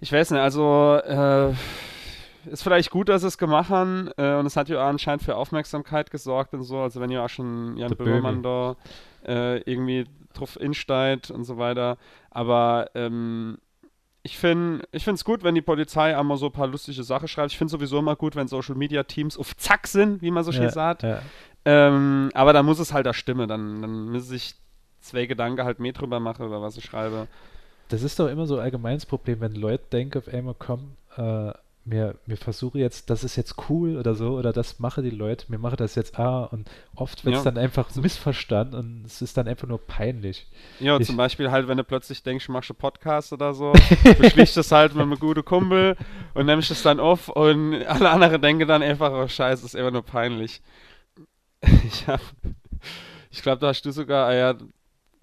ich 0.00 0.12
weiß 0.12 0.30
nicht, 0.32 0.40
also 0.40 1.00
äh, 1.04 1.54
ist 2.46 2.62
vielleicht 2.62 2.90
gut, 2.90 3.08
dass 3.08 3.22
sie 3.22 3.28
es 3.28 3.38
gemacht 3.38 3.70
haben 3.70 4.10
äh, 4.16 4.34
und 4.34 4.46
es 4.46 4.56
hat 4.56 4.68
ja 4.68 4.86
anscheinend 4.88 5.22
für 5.22 5.36
Aufmerksamkeit 5.36 6.10
gesorgt 6.10 6.54
und 6.54 6.62
so, 6.62 6.78
also 6.78 7.00
wenn 7.00 7.10
ihr 7.10 7.22
auch 7.22 7.28
schon 7.28 7.76
Jan 7.76 7.96
Böhmermann 7.96 8.42
da 8.42 8.76
äh, 9.26 9.58
irgendwie 9.62 10.06
drauf 10.32 10.58
insteigt 10.60 11.30
und 11.30 11.44
so 11.44 11.58
weiter. 11.58 11.98
Aber 12.30 12.90
ähm, 12.94 13.58
ich 14.22 14.38
finde 14.38 14.86
ich 14.92 15.06
es 15.06 15.24
gut, 15.24 15.42
wenn 15.42 15.54
die 15.54 15.62
Polizei 15.62 16.16
einmal 16.16 16.36
so 16.36 16.46
ein 16.46 16.52
paar 16.52 16.66
lustige 16.66 17.02
Sachen 17.02 17.28
schreibt. 17.28 17.52
Ich 17.52 17.58
finde 17.58 17.70
sowieso 17.70 17.98
immer 17.98 18.16
gut, 18.16 18.36
wenn 18.36 18.48
Social 18.48 18.74
Media 18.74 19.02
Teams 19.02 19.38
auf 19.38 19.56
Zack 19.56 19.86
sind, 19.86 20.22
wie 20.22 20.30
man 20.30 20.44
so 20.44 20.52
schön 20.52 20.64
ja, 20.64 20.70
sagt. 20.70 21.02
Ja. 21.02 21.22
Ähm, 21.64 22.30
aber 22.34 22.52
da 22.52 22.62
muss 22.62 22.78
es 22.78 22.92
halt 22.92 23.06
da 23.06 23.14
stimmen. 23.14 23.48
Dann, 23.48 23.82
dann 23.82 24.06
müssen 24.06 24.28
sich 24.28 24.54
zwei 25.00 25.26
Gedanken 25.26 25.64
halt 25.64 25.80
mehr 25.80 25.92
drüber 25.92 26.20
machen, 26.20 26.44
über 26.46 26.60
was 26.60 26.76
ich 26.76 26.84
schreibe. 26.84 27.28
Das 27.88 28.02
ist 28.02 28.20
doch 28.20 28.28
immer 28.28 28.46
so 28.46 28.56
ein 28.56 28.62
allgemeines 28.62 29.06
Problem, 29.06 29.40
wenn 29.40 29.54
Leute 29.54 29.84
denken 29.90 30.18
auf 30.18 30.28
einmal, 30.28 30.54
komm, 30.58 30.92
äh, 31.16 31.52
mir, 31.84 32.16
mir 32.26 32.36
versuche 32.36 32.78
jetzt, 32.78 33.08
das 33.10 33.24
ist 33.24 33.36
jetzt 33.36 33.56
cool 33.68 33.96
oder 33.96 34.14
so, 34.14 34.36
oder 34.36 34.52
das 34.52 34.78
mache 34.78 35.02
die 35.02 35.10
Leute, 35.10 35.46
mir 35.48 35.58
mache 35.58 35.76
das 35.76 35.94
jetzt 35.94 36.18
ah 36.18 36.44
und 36.44 36.70
oft 36.94 37.24
wird 37.24 37.36
es 37.36 37.44
ja. 37.44 37.50
dann 37.50 37.62
einfach 37.62 37.94
missverstanden 37.96 38.78
und 38.78 39.06
es 39.06 39.22
ist 39.22 39.36
dann 39.36 39.48
einfach 39.48 39.66
nur 39.66 39.78
peinlich. 39.78 40.46
Ja, 40.78 40.98
ich, 40.98 41.06
zum 41.06 41.16
Beispiel 41.16 41.50
halt, 41.50 41.68
wenn 41.68 41.78
du 41.78 41.84
plötzlich 41.84 42.22
denkst, 42.22 42.46
du 42.46 42.52
machst 42.52 42.70
einen 42.70 42.78
Podcast 42.78 43.32
oder 43.32 43.54
so, 43.54 43.72
beschließt 44.18 44.56
das 44.56 44.72
halt 44.72 44.94
mit 44.94 45.02
einem 45.02 45.18
guten 45.18 45.44
Kumpel 45.44 45.96
und 46.34 46.46
nimmst 46.46 46.70
es 46.70 46.82
dann 46.82 47.00
auf 47.00 47.28
und 47.28 47.82
alle 47.86 48.10
anderen 48.10 48.42
denken 48.42 48.68
dann 48.68 48.82
einfach, 48.82 49.12
oh 49.12 49.26
scheiße, 49.26 49.64
ist 49.64 49.74
immer 49.74 49.90
nur 49.90 50.04
peinlich. 50.04 50.62
Ich 51.84 52.06
hab, 52.06 52.20
ich 53.30 53.42
glaube, 53.42 53.58
da 53.58 53.68
hast 53.68 53.82
du 53.82 53.90
sogar, 53.90 54.28
ah 54.28 54.34
ja, 54.34 54.54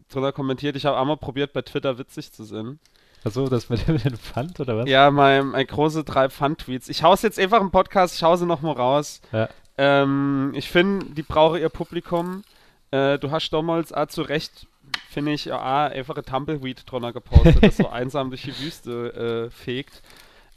drunter 0.10 0.32
kommentiert, 0.32 0.76
ich 0.76 0.86
habe 0.86 0.98
einmal 0.98 1.18
probiert, 1.18 1.54
bei 1.54 1.62
Twitter 1.62 1.98
witzig 1.98 2.32
zu 2.32 2.44
sein. 2.44 2.80
Achso, 3.28 3.50
das 3.50 3.70
mit 3.70 3.88
dem 3.88 4.18
Pfand 4.18 4.60
oder 4.60 4.78
was? 4.78 4.90
Ja, 4.90 5.12
mein, 5.12 5.48
mein 5.48 5.68
große 5.68 6.04
drei 6.04 6.30
Pfand-Tweets. 6.30 6.90
Ich 6.90 7.04
hau's 7.04 7.22
jetzt 7.22 7.40
einfach 7.40 7.62
im 7.62 7.72
Podcast, 7.72 8.16
ich 8.16 8.24
hause 8.24 8.46
noch 8.46 8.62
mal 8.62 8.72
raus. 8.72 9.22
Ja. 9.32 9.50
Ähm, 9.78 10.54
ich 10.56 10.70
finde, 10.70 11.06
die 11.08 11.24
brauche 11.24 11.60
ihr 11.60 11.70
Publikum. 11.70 12.44
Äh, 12.92 13.20
du 13.20 13.32
hast 13.32 13.50
damals 13.50 13.94
auch 13.94 14.08
zu 14.08 14.22
Recht, 14.22 14.68
finde 15.10 15.34
ich, 15.34 15.46
ja, 15.46 15.88
einfach 15.88 16.16
ein 16.16 16.26
Tumbleweed 16.26 16.90
drunter 16.90 17.14
gepostet, 17.14 17.62
das 17.62 17.78
so 17.78 17.88
einsam 17.92 18.30
durch 18.30 18.44
die 18.44 18.58
Wüste 18.60 19.48
äh, 19.48 19.50
fegt. 19.52 20.02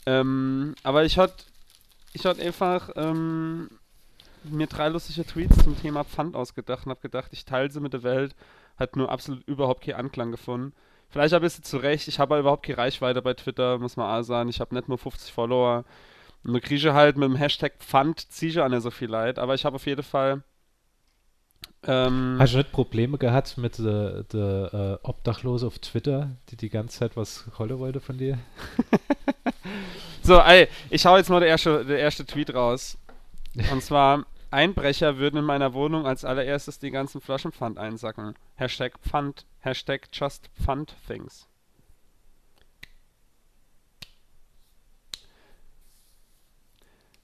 Ähm, 0.05 0.75
aber 0.83 1.03
ich 1.03 1.17
hatte 1.17 1.43
ich 2.13 2.25
hat 2.25 2.39
einfach 2.39 2.89
ähm, 2.95 3.69
mir 4.43 4.67
drei 4.67 4.89
lustige 4.89 5.25
Tweets 5.25 5.63
zum 5.63 5.79
Thema 5.79 6.03
Pfand 6.03 6.35
ausgedacht 6.35 6.85
und 6.85 6.89
habe 6.89 7.01
gedacht, 7.01 7.29
ich 7.31 7.45
teile 7.45 7.71
sie 7.71 7.79
mit 7.79 7.93
der 7.93 8.03
Welt 8.03 8.35
hat 8.77 8.95
nur 8.95 9.09
absolut 9.09 9.47
überhaupt 9.47 9.85
keinen 9.85 9.95
Anklang 9.95 10.31
gefunden. 10.31 10.73
Vielleicht 11.11 11.33
ein 11.33 11.41
bisschen 11.41 11.63
zu 11.63 11.77
Recht, 11.77 12.07
ich 12.07 12.19
habe 12.19 12.39
überhaupt 12.39 12.65
keine 12.65 12.77
Reichweite 12.77 13.21
bei 13.21 13.33
Twitter, 13.33 13.77
muss 13.77 13.97
man 13.97 14.07
auch 14.07 14.23
sagen. 14.23 14.49
Ich 14.49 14.61
habe 14.61 14.73
nicht 14.73 14.87
nur 14.87 14.97
50 14.97 15.31
Follower. 15.31 15.83
Und 16.43 16.53
du 16.53 16.59
kriege 16.61 16.93
halt 16.93 17.17
mit 17.17 17.29
dem 17.29 17.35
Hashtag 17.35 17.73
Pfand, 17.79 18.31
ziehe 18.31 18.51
ich 18.51 18.59
auch 18.59 18.69
nicht 18.69 18.81
so 18.81 18.91
viel 18.91 19.09
Leid, 19.09 19.37
aber 19.37 19.53
ich 19.53 19.65
habe 19.65 19.75
auf 19.75 19.85
jeden 19.85 20.03
Fall. 20.03 20.41
Ähm, 21.83 22.37
Hast 22.39 22.53
du 22.53 22.57
nicht 22.57 22.71
Probleme 22.71 23.17
gehabt 23.17 23.57
mit 23.57 23.77
der 23.77 24.23
de, 24.23 24.69
uh, 24.73 24.97
Obdachlose 25.03 25.67
auf 25.67 25.79
Twitter, 25.79 26.31
die 26.49 26.55
die 26.55 26.69
ganze 26.69 26.99
Zeit 26.99 27.17
was 27.17 27.45
holen 27.59 27.77
wollte 27.77 27.99
von 27.99 28.17
dir? 28.17 28.37
so, 30.23 30.39
ey, 30.39 30.67
ich 30.89 31.05
hau 31.05 31.17
jetzt 31.17 31.29
mal 31.29 31.39
der 31.39 31.49
erste, 31.49 31.83
der 31.85 31.99
erste 31.99 32.25
Tweet 32.25 32.53
raus. 32.53 32.97
Und 33.71 33.83
zwar, 33.83 34.25
Einbrecher 34.51 35.17
würden 35.17 35.37
in 35.37 35.45
meiner 35.45 35.73
Wohnung 35.73 36.05
als 36.05 36.23
allererstes 36.23 36.79
die 36.79 36.91
ganzen 36.91 37.19
Flaschen 37.19 37.51
Pfand 37.51 37.77
einsacken. 37.77 38.35
Hashtag 38.55 38.99
Pfand, 38.99 39.45
Hashtag 39.63 40.07
just 40.11 40.49
Pfand 40.59 40.95
things. 41.07 41.47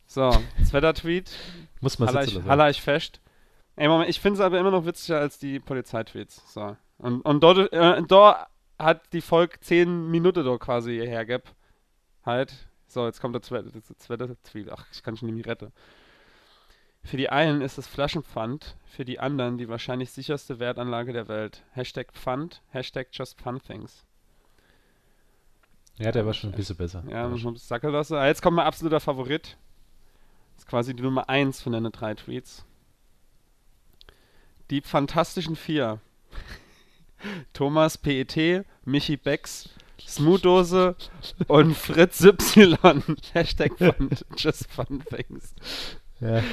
So, 0.05 0.31
zweiter 0.65 0.93
Tweet. 0.93 1.31
Muss 1.81 1.99
man 1.99 2.09
Haller 2.09 2.23
ich, 2.23 2.43
Haller 2.43 2.69
ich 2.69 2.81
fest. 2.81 3.19
Ey, 3.75 3.87
Moment, 3.87 4.09
ich 4.09 4.19
finde 4.19 4.39
es 4.39 4.41
aber 4.41 4.59
immer 4.59 4.71
noch 4.71 4.85
witziger 4.85 5.19
als 5.19 5.37
die 5.37 5.59
Polizeitweets. 5.59 6.41
So. 6.53 6.75
Und, 6.97 7.21
und 7.21 7.41
dort, 7.41 7.71
äh, 7.71 8.01
dort 8.03 8.47
hat 8.79 9.13
die 9.13 9.21
Volk 9.21 9.63
10 9.63 10.09
Minuten 10.09 10.43
dort 10.43 10.61
quasi 10.61 10.97
hergeb. 10.97 11.43
Halt. 12.25 12.53
So, 12.87 13.05
jetzt 13.05 13.19
kommt 13.21 13.35
der 13.35 13.41
zweite, 13.41 13.69
der 13.69 13.97
zweite 13.97 14.37
Tweet. 14.43 14.71
Ach, 14.71 14.85
ich 14.91 15.03
kann 15.03 15.17
schon 15.17 15.27
nicht 15.27 15.45
mehr 15.45 15.53
retten. 15.53 15.71
Für 17.07 17.15
die 17.15 17.29
einen 17.29 17.61
ist 17.61 17.77
es 17.77 17.87
Flaschenpfand, 17.87 18.75
für 18.85 19.05
die 19.05 19.17
anderen 19.17 19.57
die 19.57 19.69
wahrscheinlich 19.69 20.11
sicherste 20.11 20.59
Wertanlage 20.59 21.13
der 21.13 21.29
Welt. 21.29 21.63
Hashtag 21.71 22.11
Pfand, 22.11 22.61
Hashtag 22.71 23.07
Just 23.13 23.39
Fun 23.39 23.61
Things. 23.61 24.03
Ja, 25.97 26.11
der 26.11 26.25
war 26.25 26.33
schon 26.33 26.49
ein 26.49 26.55
bisschen 26.57 26.75
besser. 26.75 27.05
Ja, 27.07 27.23
schon 27.37 27.51
ein 27.51 27.53
bisschen 27.53 27.69
sackeln 27.69 27.93
lassen. 27.93 28.15
Ah, 28.15 28.27
jetzt 28.27 28.41
kommt 28.41 28.57
mein 28.57 28.65
absoluter 28.65 28.99
Favorit. 28.99 29.55
Das 30.55 30.65
ist 30.65 30.67
quasi 30.67 30.93
die 30.93 31.01
Nummer 31.01 31.29
1 31.29 31.61
von 31.61 31.71
deinen 31.71 31.93
drei 31.93 32.13
Tweets. 32.13 32.65
Die 34.69 34.81
Fantastischen 34.81 35.55
Vier. 35.55 36.01
Thomas 37.53 37.97
PET, 37.97 38.65
Michi 38.83 39.15
Becks, 39.15 39.69
Smoothdose 40.05 40.97
und 41.47 41.73
Fritz 41.73 42.21
Y. 42.21 43.01
Hashtag 43.31 43.77
fun, 43.77 44.09
just 44.35 44.69
fun 44.69 45.01
things. 45.05 45.55
Ja. 46.19 46.43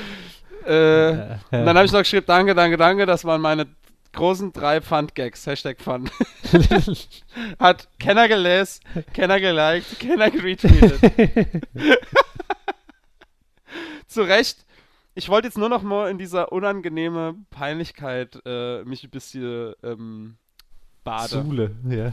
Äh. 0.67 1.39
Und 1.51 1.67
dann 1.67 1.77
habe 1.77 1.85
ich 1.85 1.93
noch 1.93 2.01
geschrieben, 2.01 2.27
danke, 2.27 2.55
danke, 2.55 2.77
danke, 2.77 3.07
das 3.07 3.25
waren 3.25 3.41
meine 3.41 3.67
großen 4.15 4.53
drei 4.53 4.81
Pfand-Gags. 4.81 5.47
Hashtag 5.47 5.79
Pfand. 5.79 6.11
Hat 7.59 7.89
Kenner 7.99 8.29
gelesen, 8.29 8.81
Kenner 9.13 9.41
geliked, 9.41 9.99
Kenner 9.99 10.27
retweetet. 10.27 11.01
Zu 14.07 14.23
Recht. 14.23 14.65
Ich 15.17 15.29
wollte 15.29 15.47
jetzt 15.49 15.59
nur 15.59 15.69
noch 15.69 15.83
mal 15.83 16.11
in 16.11 16.19
dieser 16.19 16.51
unangenehme 16.51 17.37
Peinlichkeit 17.51 18.41
äh, 18.45 18.83
mich 18.85 19.05
ein 19.05 19.11
bisschen 19.11 19.75
ähm, 19.83 20.37
bade. 21.05 21.29
Zule, 21.29 21.71
ja. 21.89 21.97
Ja, 21.97 22.13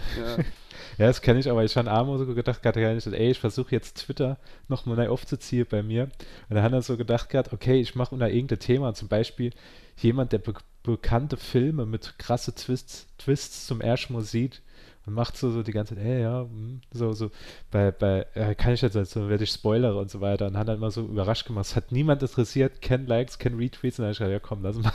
ja 0.97 1.07
das 1.07 1.21
kenne 1.21 1.39
ich, 1.39 1.49
aber 1.49 1.63
ich 1.63 1.75
habe 1.75 1.89
abends 1.89 2.19
so 2.19 2.35
gedacht, 2.35 2.61
gerade 2.61 2.81
ey, 2.81 3.31
ich 3.31 3.39
versuche 3.39 3.71
jetzt 3.71 3.97
Twitter 3.97 4.37
nochmal 4.67 4.97
neu 4.97 5.09
aufzuziehen 5.09 5.65
bei 5.69 5.81
mir. 5.81 6.03
Und 6.49 6.55
dann 6.55 6.63
hat 6.63 6.73
er 6.73 6.81
so 6.81 6.97
gedacht 6.97 7.29
gehabt, 7.29 7.53
okay, 7.53 7.79
ich 7.79 7.95
mache 7.95 8.13
unter 8.13 8.29
irgendein 8.29 8.59
Thema, 8.59 8.93
zum 8.93 9.07
Beispiel 9.07 9.51
jemand, 9.97 10.31
der 10.33 10.39
be 10.39 10.53
bekannte 10.83 11.37
Filme 11.37 11.85
mit 11.85 12.17
krasse 12.17 12.55
Twists, 12.55 13.05
Twists 13.19 13.67
zum 13.67 13.81
ersten 13.81 14.13
Mal 14.13 14.23
sieht 14.23 14.63
und 15.05 15.13
macht 15.13 15.37
so, 15.37 15.51
so 15.51 15.61
die 15.61 15.73
ganze 15.73 15.93
Zeit, 15.93 16.03
ey, 16.03 16.21
ja, 16.21 16.41
hm, 16.41 16.81
so, 16.91 17.13
so, 17.13 17.29
bei, 17.69 17.91
bei, 17.91 18.25
äh, 18.33 18.55
kann 18.55 18.73
ich 18.73 18.81
jetzt, 18.81 18.93
so 18.93 19.29
werde 19.29 19.43
ich 19.43 19.51
spoilere 19.51 19.99
und 19.99 20.09
so 20.09 20.21
weiter 20.21 20.47
und 20.47 20.57
hat 20.57 20.67
dann 20.67 20.77
immer 20.77 20.89
so 20.89 21.01
überrascht 21.01 21.45
gemacht, 21.45 21.67
es 21.67 21.75
hat 21.75 21.91
niemand 21.91 22.23
interessiert, 22.23 22.81
kein 22.81 23.05
Likes, 23.05 23.37
kein 23.37 23.57
Retweets 23.57 23.99
und 23.99 24.05
dann 24.05 24.07
habe 24.07 24.11
ich 24.13 24.17
gesagt, 24.17 24.31
ja 24.31 24.39
komm, 24.39 24.63
lass 24.63 24.77
mal. 24.77 24.91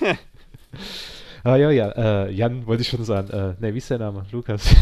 Ah 1.44 1.56
ja, 1.56 1.70
ja, 1.70 1.88
äh, 1.90 2.30
Jan 2.30 2.66
wollte 2.66 2.82
ich 2.82 2.88
schon 2.88 3.04
sagen. 3.04 3.30
Äh, 3.30 3.54
ne, 3.60 3.74
wie 3.74 3.78
ist 3.78 3.90
der 3.90 3.98
Name? 3.98 4.26
Lukas. 4.30 4.74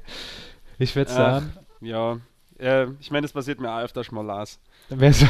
ich 0.78 0.94
würde 0.94 1.10
sagen. 1.10 1.52
Ja, 1.80 2.18
äh, 2.58 2.86
ich 3.00 3.10
meine, 3.10 3.22
das 3.22 3.32
passiert 3.32 3.60
mir 3.60 3.72
auch 3.72 3.80
öfter 3.80 4.04
schon 4.04 4.16
mal, 4.16 4.24
Lars. 4.24 4.60
Wir, 4.88 5.12
soll, 5.12 5.28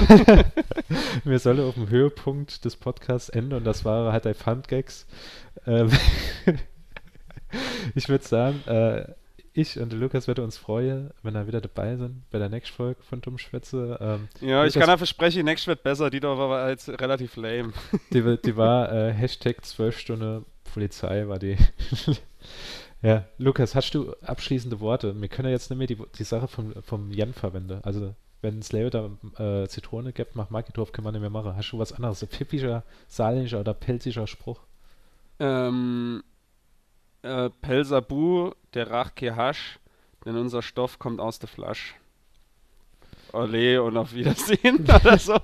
sollen 1.39 1.61
auf 1.61 1.75
dem 1.75 1.89
Höhepunkt 1.89 2.65
des 2.65 2.77
Podcasts 2.77 3.29
enden 3.29 3.55
und 3.55 3.65
das 3.65 3.85
war 3.85 4.13
halt 4.13 4.27
ein 4.27 4.35
Fun-Gags. 4.35 5.07
Ähm, 5.67 5.91
ich 7.95 8.09
würde 8.09 8.25
sagen, 8.25 8.63
äh, 8.67 9.07
ich 9.61 9.79
und 9.79 9.93
Lukas 9.93 10.29
werden 10.29 10.45
uns 10.45 10.57
freuen, 10.57 11.11
wenn 11.23 11.35
er 11.35 11.47
wieder 11.47 11.61
dabei 11.61 11.97
sind 11.97 12.23
bei 12.31 12.39
der 12.39 12.49
nächsten 12.49 12.75
Folge 12.75 13.03
von 13.03 13.21
Dummschwätze. 13.21 13.99
Ähm, 14.01 14.29
ja, 14.41 14.65
ich 14.65 14.75
kann 14.75 14.89
ja 14.89 14.97
versprechen, 14.97 15.39
die 15.39 15.45
nächste 15.45 15.69
wird 15.69 15.83
besser, 15.83 16.11
die 16.11 16.21
da 16.21 16.37
war 16.37 16.71
jetzt 16.71 16.89
relativ 16.89 17.37
lame. 17.37 17.73
Die, 18.13 18.39
die 18.45 18.57
war 18.57 18.93
äh, 18.93 19.13
Hashtag 19.13 19.65
12 19.65 19.99
Stunden 19.99 20.45
Polizei 20.73 21.27
war 21.29 21.39
die. 21.39 21.57
ja, 23.03 23.25
Lukas, 23.39 23.75
hast 23.75 23.95
du 23.95 24.13
abschließende 24.23 24.81
Worte? 24.81 25.21
Wir 25.21 25.29
können 25.29 25.49
ja 25.49 25.53
jetzt 25.53 25.71
nicht 25.71 25.79
mehr 25.79 25.87
die, 25.87 25.99
die 26.19 26.25
Sache 26.25 26.49
vom, 26.49 26.75
vom 26.83 27.11
Jan 27.11 27.35
verwenden. 27.35 27.81
Also, 27.83 28.15
wenn 28.43 28.61
es 28.61 28.69
da 28.69 29.11
äh, 29.39 29.69
Zitrone 29.69 30.13
gibt, 30.13 30.35
mach 30.35 30.51
Marketorf, 30.51 30.93
kann 30.93 31.05
man 31.05 31.13
nicht 31.13 31.21
mehr 31.21 31.31
machen. 31.31 31.57
Hast 31.57 31.73
du 31.73 31.79
was 31.79 31.93
anderes? 31.93 32.23
Ein 32.23 32.29
pippischer, 32.29 32.85
saarländischer 33.09 33.61
oder 33.61 33.75
pelzischer 33.75 34.27
Spruch? 34.27 34.61
Ähm, 35.39 36.23
äh, 37.23 37.51
Pelsabu, 37.51 38.53
der 38.75 38.91
Rachke 38.91 39.37
Hasch, 39.37 39.79
denn 40.25 40.37
unser 40.37 40.63
Stoff 40.63 40.99
kommt 40.99 41.21
aus 41.21 41.39
der 41.39 41.49
Flasche. 41.49 41.95
Ole 43.33 43.83
und 43.83 43.97
auf 43.97 44.13
Wiedersehen 44.13 44.81
oder 44.85 45.19
so. 45.19 45.39